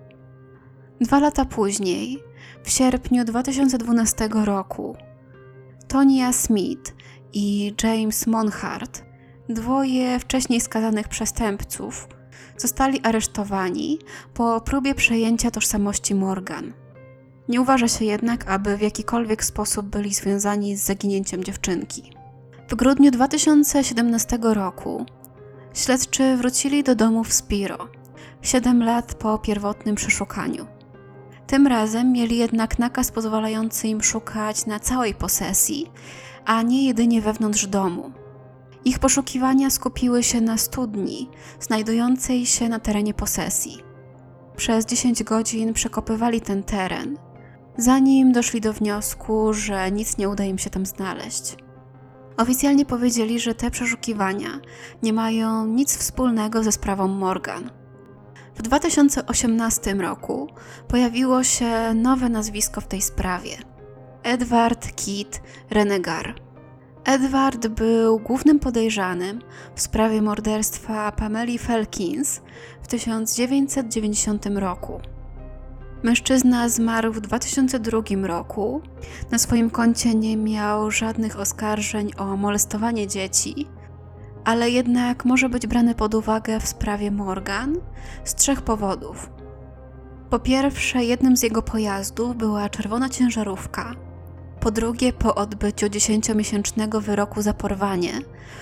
Dwa 1.00 1.18
lata 1.20 1.44
później, 1.44 2.18
w 2.64 2.70
sierpniu 2.70 3.24
2012 3.24 4.28
roku, 4.44 4.96
Tonia 5.88 6.32
Smith 6.32 6.94
i 7.32 7.74
James 7.82 8.26
Monhart, 8.26 9.04
dwoje 9.48 10.18
wcześniej 10.18 10.60
skazanych 10.60 11.08
przestępców, 11.08 12.08
zostali 12.56 13.00
aresztowani 13.02 13.98
po 14.34 14.60
próbie 14.60 14.94
przejęcia 14.94 15.50
tożsamości 15.50 16.14
Morgan. 16.14 16.72
Nie 17.48 17.60
uważa 17.60 17.88
się 17.88 18.04
jednak, 18.04 18.50
aby 18.50 18.76
w 18.76 18.82
jakikolwiek 18.82 19.44
sposób 19.44 19.86
byli 19.86 20.14
związani 20.14 20.76
z 20.76 20.84
zaginięciem 20.84 21.44
dziewczynki. 21.44 22.21
W 22.72 22.74
grudniu 22.74 23.10
2017 23.10 24.38
roku 24.42 25.06
śledczy 25.74 26.36
wrócili 26.36 26.82
do 26.82 26.94
domu 26.94 27.24
w 27.24 27.32
Spiro, 27.32 27.88
7 28.42 28.82
lat 28.82 29.14
po 29.14 29.38
pierwotnym 29.38 29.94
przeszukaniu. 29.94 30.66
Tym 31.46 31.66
razem 31.66 32.12
mieli 32.12 32.36
jednak 32.36 32.78
nakaz 32.78 33.10
pozwalający 33.10 33.88
im 33.88 34.02
szukać 34.02 34.66
na 34.66 34.80
całej 34.80 35.14
posesji, 35.14 35.90
a 36.44 36.62
nie 36.62 36.86
jedynie 36.86 37.22
wewnątrz 37.22 37.66
domu. 37.66 38.12
Ich 38.84 38.98
poszukiwania 38.98 39.70
skupiły 39.70 40.22
się 40.22 40.40
na 40.40 40.58
studni, 40.58 41.28
znajdującej 41.60 42.46
się 42.46 42.68
na 42.68 42.78
terenie 42.78 43.14
posesji. 43.14 43.78
Przez 44.56 44.86
10 44.86 45.22
godzin 45.24 45.72
przekopywali 45.72 46.40
ten 46.40 46.62
teren, 46.62 47.16
zanim 47.76 48.32
doszli 48.32 48.60
do 48.60 48.72
wniosku, 48.72 49.52
że 49.52 49.90
nic 49.90 50.18
nie 50.18 50.28
uda 50.28 50.44
im 50.44 50.58
się 50.58 50.70
tam 50.70 50.86
znaleźć. 50.86 51.56
Oficjalnie 52.36 52.84
powiedzieli, 52.84 53.40
że 53.40 53.54
te 53.54 53.70
przeszukiwania 53.70 54.60
nie 55.02 55.12
mają 55.12 55.66
nic 55.66 55.96
wspólnego 55.96 56.62
ze 56.62 56.72
sprawą 56.72 57.08
Morgan. 57.08 57.70
W 58.56 58.62
2018 58.62 59.94
roku 59.94 60.48
pojawiło 60.88 61.44
się 61.44 61.94
nowe 61.94 62.28
nazwisko 62.28 62.80
w 62.80 62.86
tej 62.86 63.02
sprawie 63.02 63.56
Edward 64.22 64.94
Kit 64.94 65.42
Renegar. 65.70 66.34
Edward 67.04 67.66
był 67.66 68.18
głównym 68.18 68.58
podejrzanym 68.58 69.42
w 69.74 69.80
sprawie 69.80 70.22
morderstwa 70.22 71.12
Pameli 71.12 71.58
Felkins 71.58 72.40
w 72.82 72.88
1990 72.88 74.46
roku. 74.46 75.00
Mężczyzna 76.02 76.68
zmarł 76.68 77.12
w 77.12 77.20
2002 77.20 78.02
roku. 78.22 78.82
Na 79.30 79.38
swoim 79.38 79.70
koncie 79.70 80.14
nie 80.14 80.36
miał 80.36 80.90
żadnych 80.90 81.40
oskarżeń 81.40 82.10
o 82.18 82.36
molestowanie 82.36 83.06
dzieci, 83.06 83.68
ale 84.44 84.70
jednak 84.70 85.24
może 85.24 85.48
być 85.48 85.66
brany 85.66 85.94
pod 85.94 86.14
uwagę 86.14 86.60
w 86.60 86.68
sprawie 86.68 87.10
Morgan 87.10 87.76
z 88.24 88.34
trzech 88.34 88.62
powodów. 88.62 89.30
Po 90.30 90.38
pierwsze, 90.38 91.04
jednym 91.04 91.36
z 91.36 91.42
jego 91.42 91.62
pojazdów 91.62 92.36
była 92.36 92.68
czerwona 92.68 93.08
ciężarówka. 93.08 93.94
Po 94.60 94.70
drugie, 94.70 95.12
po 95.12 95.34
odbyciu 95.34 95.86
10-miesięcznego 95.86 97.00
wyroku 97.02 97.42
za 97.42 97.54
porwanie, 97.54 98.12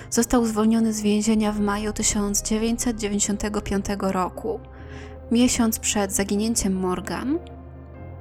został 0.09 0.45
zwolniony 0.45 0.93
z 0.93 1.01
więzienia 1.01 1.51
w 1.51 1.59
maju 1.59 1.93
1995 1.93 3.85
roku 3.99 4.59
miesiąc 5.31 5.79
przed 5.79 6.13
zaginięciem 6.13 6.79
Morgan. 6.79 7.39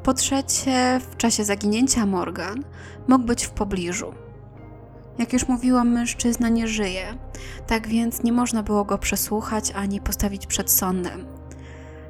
Po 0.02 0.14
trzecie, 0.14 1.00
w 1.10 1.16
czasie 1.16 1.44
zaginięcia 1.44 2.06
Morgan 2.06 2.64
mógł 3.08 3.24
być 3.24 3.44
w 3.44 3.50
pobliżu. 3.50 4.14
Jak 5.18 5.32
już 5.32 5.48
mówiłam, 5.48 5.92
mężczyzna 5.92 6.48
nie 6.48 6.68
żyje, 6.68 7.14
tak 7.66 7.88
więc 7.88 8.22
nie 8.22 8.32
można 8.32 8.62
było 8.62 8.84
go 8.84 8.98
przesłuchać 8.98 9.72
ani 9.74 10.00
postawić 10.00 10.46
przed 10.46 10.70
sądem. 10.70 11.26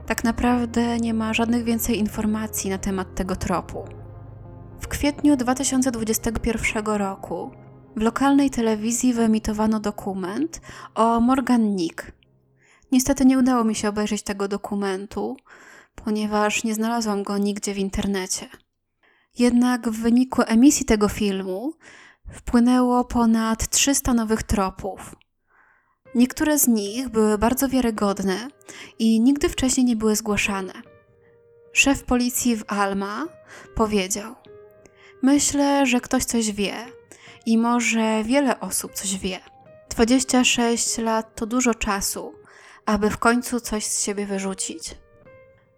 Tak 0.07 0.25
naprawdę 0.25 0.99
nie 0.99 1.15
ma 1.15 1.35
żadnych 1.35 1.65
więcej 1.65 1.99
informacji 1.99 2.71
na 2.71 2.79
temat 2.79 3.15
tego 3.15 3.37
tropu. 3.37 3.85
W 4.81 4.89
kwietniu 4.89 5.37
2021 5.37 6.85
roku 6.85 7.51
w 7.97 8.01
lokalnej 8.03 8.51
telewizji 8.51 9.15
wyemitowano 9.15 9.81
dokument 9.81 10.61
o 10.95 11.21
Morgan 11.21 11.77
Nick, 11.77 12.13
Niestety 12.92 13.24
nie 13.24 13.38
udało 13.38 13.64
mi 13.64 13.74
się 13.74 13.88
obejrzeć 13.88 14.22
tego 14.22 14.48
dokumentu, 14.48 15.37
ponieważ 15.94 16.64
nie 16.64 16.74
znalazłam 16.74 17.22
go 17.22 17.38
nigdzie 17.38 17.74
w 17.74 17.79
internecie. 17.79 18.48
Jednak 19.38 19.88
w 19.88 20.03
wyniku 20.03 20.42
emisji 20.46 20.87
tego 20.87 21.09
filmu 21.09 21.72
wpłynęło 22.33 23.05
ponad 23.05 23.68
300 23.68 24.14
nowych 24.14 24.42
tropów. 24.42 25.14
Niektóre 26.14 26.59
z 26.59 26.68
nich 26.68 27.09
były 27.09 27.38
bardzo 27.38 27.68
wiarygodne 27.68 28.48
i 28.98 29.20
nigdy 29.20 29.48
wcześniej 29.48 29.87
nie 29.87 29.96
były 29.96 30.16
zgłaszane. 30.16 30.72
Szef 31.72 32.05
policji 32.05 32.57
w 32.57 32.64
Alma 32.66 33.26
powiedział: 33.74 34.35
Myślę, 35.22 35.87
że 35.87 36.00
ktoś 36.00 36.24
coś 36.24 36.53
wie 36.53 36.74
i 37.46 37.59
może 37.59 38.24
wiele 38.24 38.61
osób 38.61 38.92
coś 38.92 39.18
wie. 39.18 39.40
26 39.90 40.98
lat 40.98 41.35
to 41.35 41.46
dużo 41.46 41.74
czasu, 41.74 42.33
aby 42.87 43.11
w 43.11 43.19
końcu 43.19 43.61
coś 43.61 43.85
z 43.85 44.03
siebie 44.05 44.27
wyrzucić. 44.27 44.97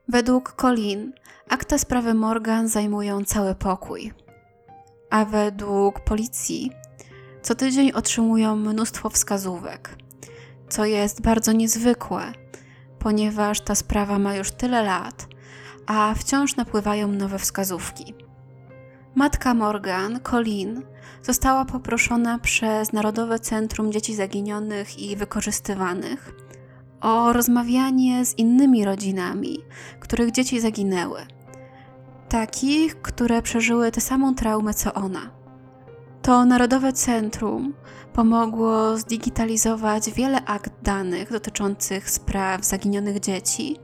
Według 0.09 0.53
Colin 0.61 1.13
akta 1.49 1.79
sprawy 1.79 2.15
Morgan 2.15 2.69
zajmują 2.69 3.25
cały 3.25 3.55
pokój, 3.55 4.13
a 5.11 5.25
według 5.25 6.01
policji 6.01 6.73
co 7.43 7.55
tydzień 7.55 7.93
otrzymują 7.93 8.57
mnóstwo 8.57 9.11
wskazówek, 9.11 9.97
co 10.69 10.85
jest 10.85 11.23
bardzo 11.23 11.53
niezwykłe, 11.53 12.33
ponieważ 12.99 13.61
ta 13.61 13.75
sprawa 13.75 14.19
ma 14.19 14.35
już 14.35 14.51
tyle 14.51 14.83
lat, 14.83 15.27
a 15.87 16.15
wciąż 16.19 16.57
napływają 16.57 17.09
nowe 17.09 17.39
wskazówki. 17.39 18.15
Matka 19.15 19.55
Morgan, 19.55 20.21
Colin, 20.21 20.83
została 21.23 21.65
poproszona 21.65 22.39
przez 22.39 22.93
Narodowe 22.93 23.39
Centrum 23.39 23.93
Dzieci 23.93 24.15
Zaginionych 24.15 24.99
i 24.99 25.17
Wykorzystywanych 25.17 26.33
o 27.03 27.33
rozmawianie 27.33 28.27
z 28.27 28.39
innymi 28.39 28.85
rodzinami, 28.85 29.59
których 30.01 30.31
dzieci 30.31 30.61
zaginęły. 30.61 31.21
takich, 32.29 33.03
które 33.03 33.43
przeżyły 33.43 33.91
tę 33.93 34.01
samą 34.01 34.35
traumę 34.35 34.75
co 34.75 34.95
ona. 34.95 35.31
To 36.23 36.45
Narodowe 36.45 36.93
Centrum 36.93 37.75
pomogło 38.13 38.99
zdigitalizować 38.99 40.11
wiele 40.11 40.45
akt 40.45 40.73
danych 40.83 41.33
dotyczących 41.33 42.11
spraw 42.11 42.65
zaginionych 42.65 43.21
dzieci 43.21 43.77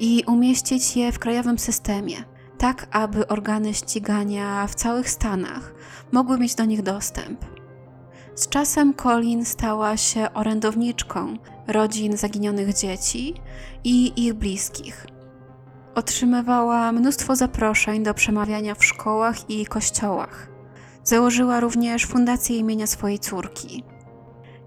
i 0.00 0.24
umieścić 0.26 0.96
je 0.96 1.12
w 1.12 1.18
krajowym 1.18 1.58
systemie, 1.58 2.16
tak 2.58 2.86
aby 2.90 3.28
organy 3.28 3.74
ścigania 3.74 4.66
w 4.66 4.74
całych 4.74 5.10
Stanach 5.10 5.74
mogły 6.12 6.38
mieć 6.38 6.54
do 6.54 6.64
nich 6.64 6.82
dostęp. 6.82 7.61
Z 8.34 8.48
czasem 8.48 8.94
Colin 8.94 9.44
stała 9.44 9.96
się 9.96 10.32
orędowniczką 10.34 11.36
rodzin 11.66 12.16
zaginionych 12.16 12.74
dzieci 12.74 13.34
i 13.84 14.24
ich 14.26 14.34
bliskich. 14.34 15.06
Otrzymywała 15.94 16.92
mnóstwo 16.92 17.36
zaproszeń 17.36 18.02
do 18.02 18.14
przemawiania 18.14 18.74
w 18.74 18.84
szkołach 18.84 19.50
i 19.50 19.66
kościołach. 19.66 20.48
Założyła 21.04 21.60
również 21.60 22.06
fundację 22.06 22.56
imienia 22.56 22.86
swojej 22.86 23.18
córki. 23.18 23.84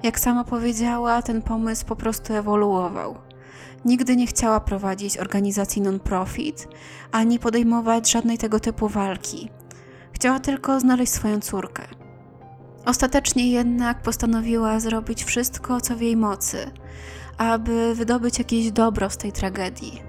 Jak 0.03 0.19
sama 0.19 0.43
powiedziała, 0.43 1.21
ten 1.21 1.41
pomysł 1.41 1.85
po 1.85 1.95
prostu 1.95 2.33
ewoluował. 2.33 3.15
Nigdy 3.85 4.15
nie 4.15 4.27
chciała 4.27 4.59
prowadzić 4.59 5.17
organizacji 5.17 5.81
non-profit 5.81 6.67
ani 7.11 7.39
podejmować 7.39 8.11
żadnej 8.11 8.37
tego 8.37 8.59
typu 8.59 8.87
walki. 8.87 9.49
Chciała 10.11 10.39
tylko 10.39 10.79
znaleźć 10.79 11.13
swoją 11.13 11.39
córkę. 11.39 12.04
Ostatecznie 12.85 13.51
jednak 13.51 14.01
postanowiła 14.01 14.79
zrobić 14.79 15.23
wszystko, 15.23 15.81
co 15.81 15.95
w 15.95 16.01
jej 16.01 16.17
mocy, 16.17 16.71
aby 17.37 17.95
wydobyć 17.95 18.39
jakieś 18.39 18.71
dobro 18.71 19.09
z 19.09 19.17
tej 19.17 19.31
tragedii. 19.31 20.01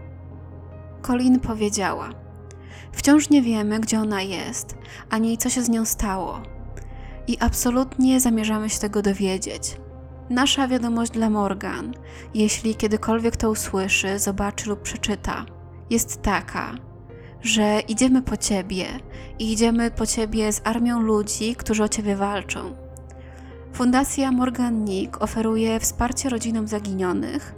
Colin 1.06 1.40
powiedziała: 1.40 2.10
Wciąż 2.92 3.30
nie 3.30 3.42
wiemy, 3.42 3.80
gdzie 3.80 4.00
ona 4.00 4.22
jest, 4.22 4.74
ani 5.10 5.38
co 5.38 5.50
się 5.50 5.62
z 5.62 5.68
nią 5.68 5.84
stało. 5.84 6.40
I 7.26 7.38
absolutnie 7.40 8.20
zamierzamy 8.20 8.70
się 8.70 8.78
tego 8.78 9.02
dowiedzieć. 9.02 9.76
Nasza 10.30 10.68
wiadomość 10.68 11.12
dla 11.12 11.30
Morgan, 11.30 11.94
jeśli 12.34 12.74
kiedykolwiek 12.74 13.36
to 13.36 13.50
usłyszy, 13.50 14.18
zobaczy 14.18 14.68
lub 14.68 14.82
przeczyta, 14.82 15.46
jest 15.90 16.22
taka, 16.22 16.74
że 17.42 17.80
idziemy 17.80 18.22
po 18.22 18.36
ciebie 18.36 18.86
i 19.38 19.52
idziemy 19.52 19.90
po 19.90 20.06
ciebie 20.06 20.52
z 20.52 20.60
armią 20.64 21.00
ludzi, 21.00 21.56
którzy 21.56 21.82
o 21.82 21.88
ciebie 21.88 22.16
walczą. 22.16 22.76
Fundacja 23.72 24.32
Morgan 24.32 24.84
Nick 24.84 25.22
oferuje 25.22 25.80
wsparcie 25.80 26.28
rodzinom 26.28 26.68
zaginionych 26.68 27.54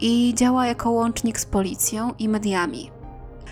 i 0.00 0.34
działa 0.36 0.66
jako 0.66 0.90
łącznik 0.90 1.40
z 1.40 1.46
policją 1.46 2.14
i 2.18 2.28
mediami. 2.28 2.90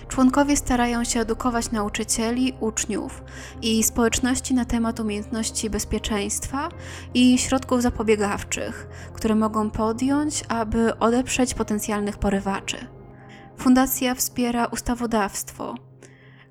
Członkowie 0.09 0.57
starają 0.57 1.05
się 1.05 1.21
edukować 1.21 1.71
nauczycieli, 1.71 2.53
uczniów 2.61 3.25
i 3.63 3.83
społeczności 3.83 4.55
na 4.55 4.65
temat 4.65 5.01
umiejętności 5.01 5.71
bezpieczeństwa 5.71 6.69
i 7.15 7.39
środków 7.39 7.83
zapobiegawczych, 7.83 8.89
które 9.13 9.35
mogą 9.35 9.71
podjąć, 9.71 10.45
aby 10.49 10.99
odeprzeć 10.99 11.55
potencjalnych 11.55 12.19
porywaczy. 12.19 12.96
Fundacja 13.59 14.15
wspiera 14.15 14.67
ustawodawstwo, 14.67 15.75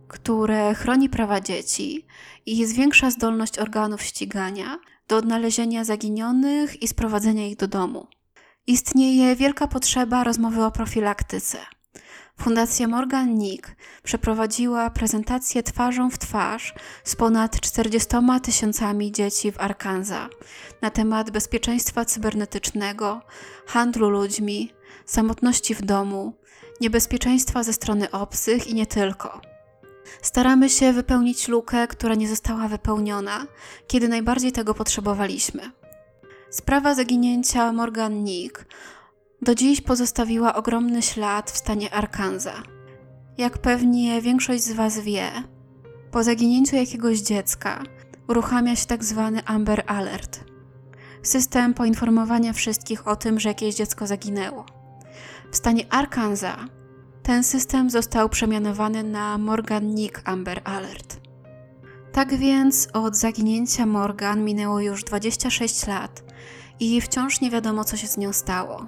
które 0.08 0.74
chroni 0.76 1.10
prawa 1.10 1.42
dzieci 1.42 2.06
i 2.46 2.66
zwiększa 2.66 3.12
zdolność 3.12 3.60
organów 3.60 4.02
ścigania 4.04 4.80
do 5.08 5.18
odnalezienia 5.18 5.84
zaginionych 5.84 6.84
i 6.84 6.88
sprowadzenia 6.88 7.48
ich 7.48 7.56
do 7.58 7.68
domu. 7.68 8.08
Istnieje 8.68 9.36
wielka 9.36 9.68
potrzeba 9.68 10.24
rozmowy 10.24 10.64
o 10.64 10.72
profilaktyce. 10.72 11.58
Fundacja 12.38 12.88
Morgan 12.88 13.36
Nick 13.36 13.76
przeprowadziła 14.04 14.90
prezentację 14.90 15.64
twarzą 15.64 16.10
w 16.10 16.18
twarz 16.18 16.74
z 17.04 17.16
ponad 17.16 17.60
40 17.60 18.10
tysiącami 18.44 19.12
dzieci 19.12 19.52
w 19.52 19.60
Arkansas 19.60 20.30
na 20.82 20.90
temat 20.90 21.32
bezpieczeństwa 21.32 22.06
cybernetycznego, 22.06 23.22
handlu 23.66 24.10
ludźmi, 24.10 24.72
samotności 25.06 25.76
w 25.76 25.82
domu, 25.82 26.34
niebezpieczeństwa 26.82 27.64
ze 27.64 27.74
strony 27.74 28.12
obcych 28.12 28.68
i 28.68 28.74
nie 28.74 28.86
tylko. 28.86 29.42
Staramy 30.22 30.70
się 30.70 30.94
wypełnić 30.94 31.48
lukę, 31.48 31.88
która 31.88 32.16
nie 32.16 32.28
została 32.28 32.68
wypełniona, 32.68 33.48
kiedy 33.88 34.08
najbardziej 34.08 34.52
tego 34.52 34.74
potrzebowaliśmy. 34.74 35.72
Sprawa 36.50 36.96
zaginięcia 36.96 37.72
Morgan 37.72 38.24
Nick 38.24 38.66
do 39.42 39.56
dziś 39.56 39.82
pozostawiła 39.82 40.56
ogromny 40.56 41.02
ślad 41.02 41.52
w 41.52 41.58
stanie 41.58 41.94
Arkansas. 41.94 42.56
Jak 43.38 43.58
pewnie 43.58 44.22
większość 44.22 44.64
z 44.64 44.74
Was 44.74 45.00
wie, 45.00 45.32
po 46.12 46.24
zaginięciu 46.24 46.76
jakiegoś 46.76 47.20
dziecka 47.20 47.84
uruchamia 48.28 48.76
się 48.76 48.86
tak 48.86 49.04
zwany 49.04 49.46
Amber 49.46 49.84
Alert 49.88 50.56
system 51.28 51.74
poinformowania 51.74 52.54
wszystkich 52.54 53.08
o 53.08 53.16
tym, 53.16 53.40
że 53.40 53.50
jakieś 53.50 53.76
dziecko 53.76 54.08
zaginęło. 54.08 54.66
W 55.56 55.58
stanie 55.58 55.86
Arkansas 55.90 56.58
ten 57.24 57.44
system 57.44 57.90
został 57.90 58.30
przemianowany 58.30 59.04
na 59.04 59.38
Morgan 59.38 59.96
Nick 59.96 60.22
Amber 60.26 60.62
Alert. 60.64 61.18
Tak 62.12 62.36
więc 62.38 62.88
od 62.94 63.16
zaginięcia 63.16 63.86
Morgan 63.86 64.44
minęło 64.44 64.80
już 64.80 65.04
26 65.04 65.88
lat 65.88 66.24
i 66.80 67.02
wciąż 67.02 67.42
nie 67.42 67.52
wiadomo, 67.52 67.84
co 67.84 67.98
się 67.98 68.08
z 68.08 68.18
nią 68.18 68.34
stało. 68.34 68.88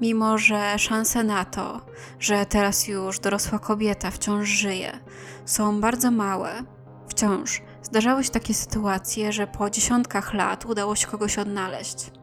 Mimo, 0.00 0.38
że 0.38 0.78
szanse 0.78 1.24
na 1.24 1.44
to, 1.44 1.80
że 2.18 2.46
teraz 2.46 2.88
już 2.88 3.20
dorosła 3.20 3.58
kobieta 3.58 4.10
wciąż 4.10 4.48
żyje, 4.48 4.98
są 5.44 5.80
bardzo 5.80 6.10
małe, 6.10 6.62
wciąż 7.08 7.62
zdarzały 7.82 8.24
się 8.24 8.30
takie 8.30 8.54
sytuacje, 8.54 9.32
że 9.32 9.46
po 9.46 9.70
dziesiątkach 9.70 10.34
lat 10.34 10.64
udało 10.66 10.96
się 10.96 11.06
kogoś 11.06 11.38
odnaleźć. 11.38 12.17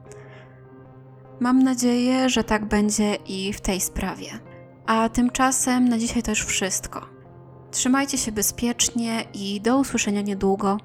Mam 1.40 1.62
nadzieję, 1.62 2.28
że 2.28 2.44
tak 2.44 2.64
będzie 2.64 3.14
i 3.14 3.52
w 3.52 3.60
tej 3.60 3.80
sprawie. 3.80 4.26
A 4.86 5.08
tymczasem 5.08 5.88
na 5.88 5.98
dzisiaj 5.98 6.22
to 6.22 6.30
już 6.30 6.44
wszystko. 6.44 7.06
Trzymajcie 7.70 8.18
się 8.18 8.32
bezpiecznie 8.32 9.24
i 9.34 9.60
do 9.60 9.78
usłyszenia 9.78 10.20
niedługo. 10.20 10.78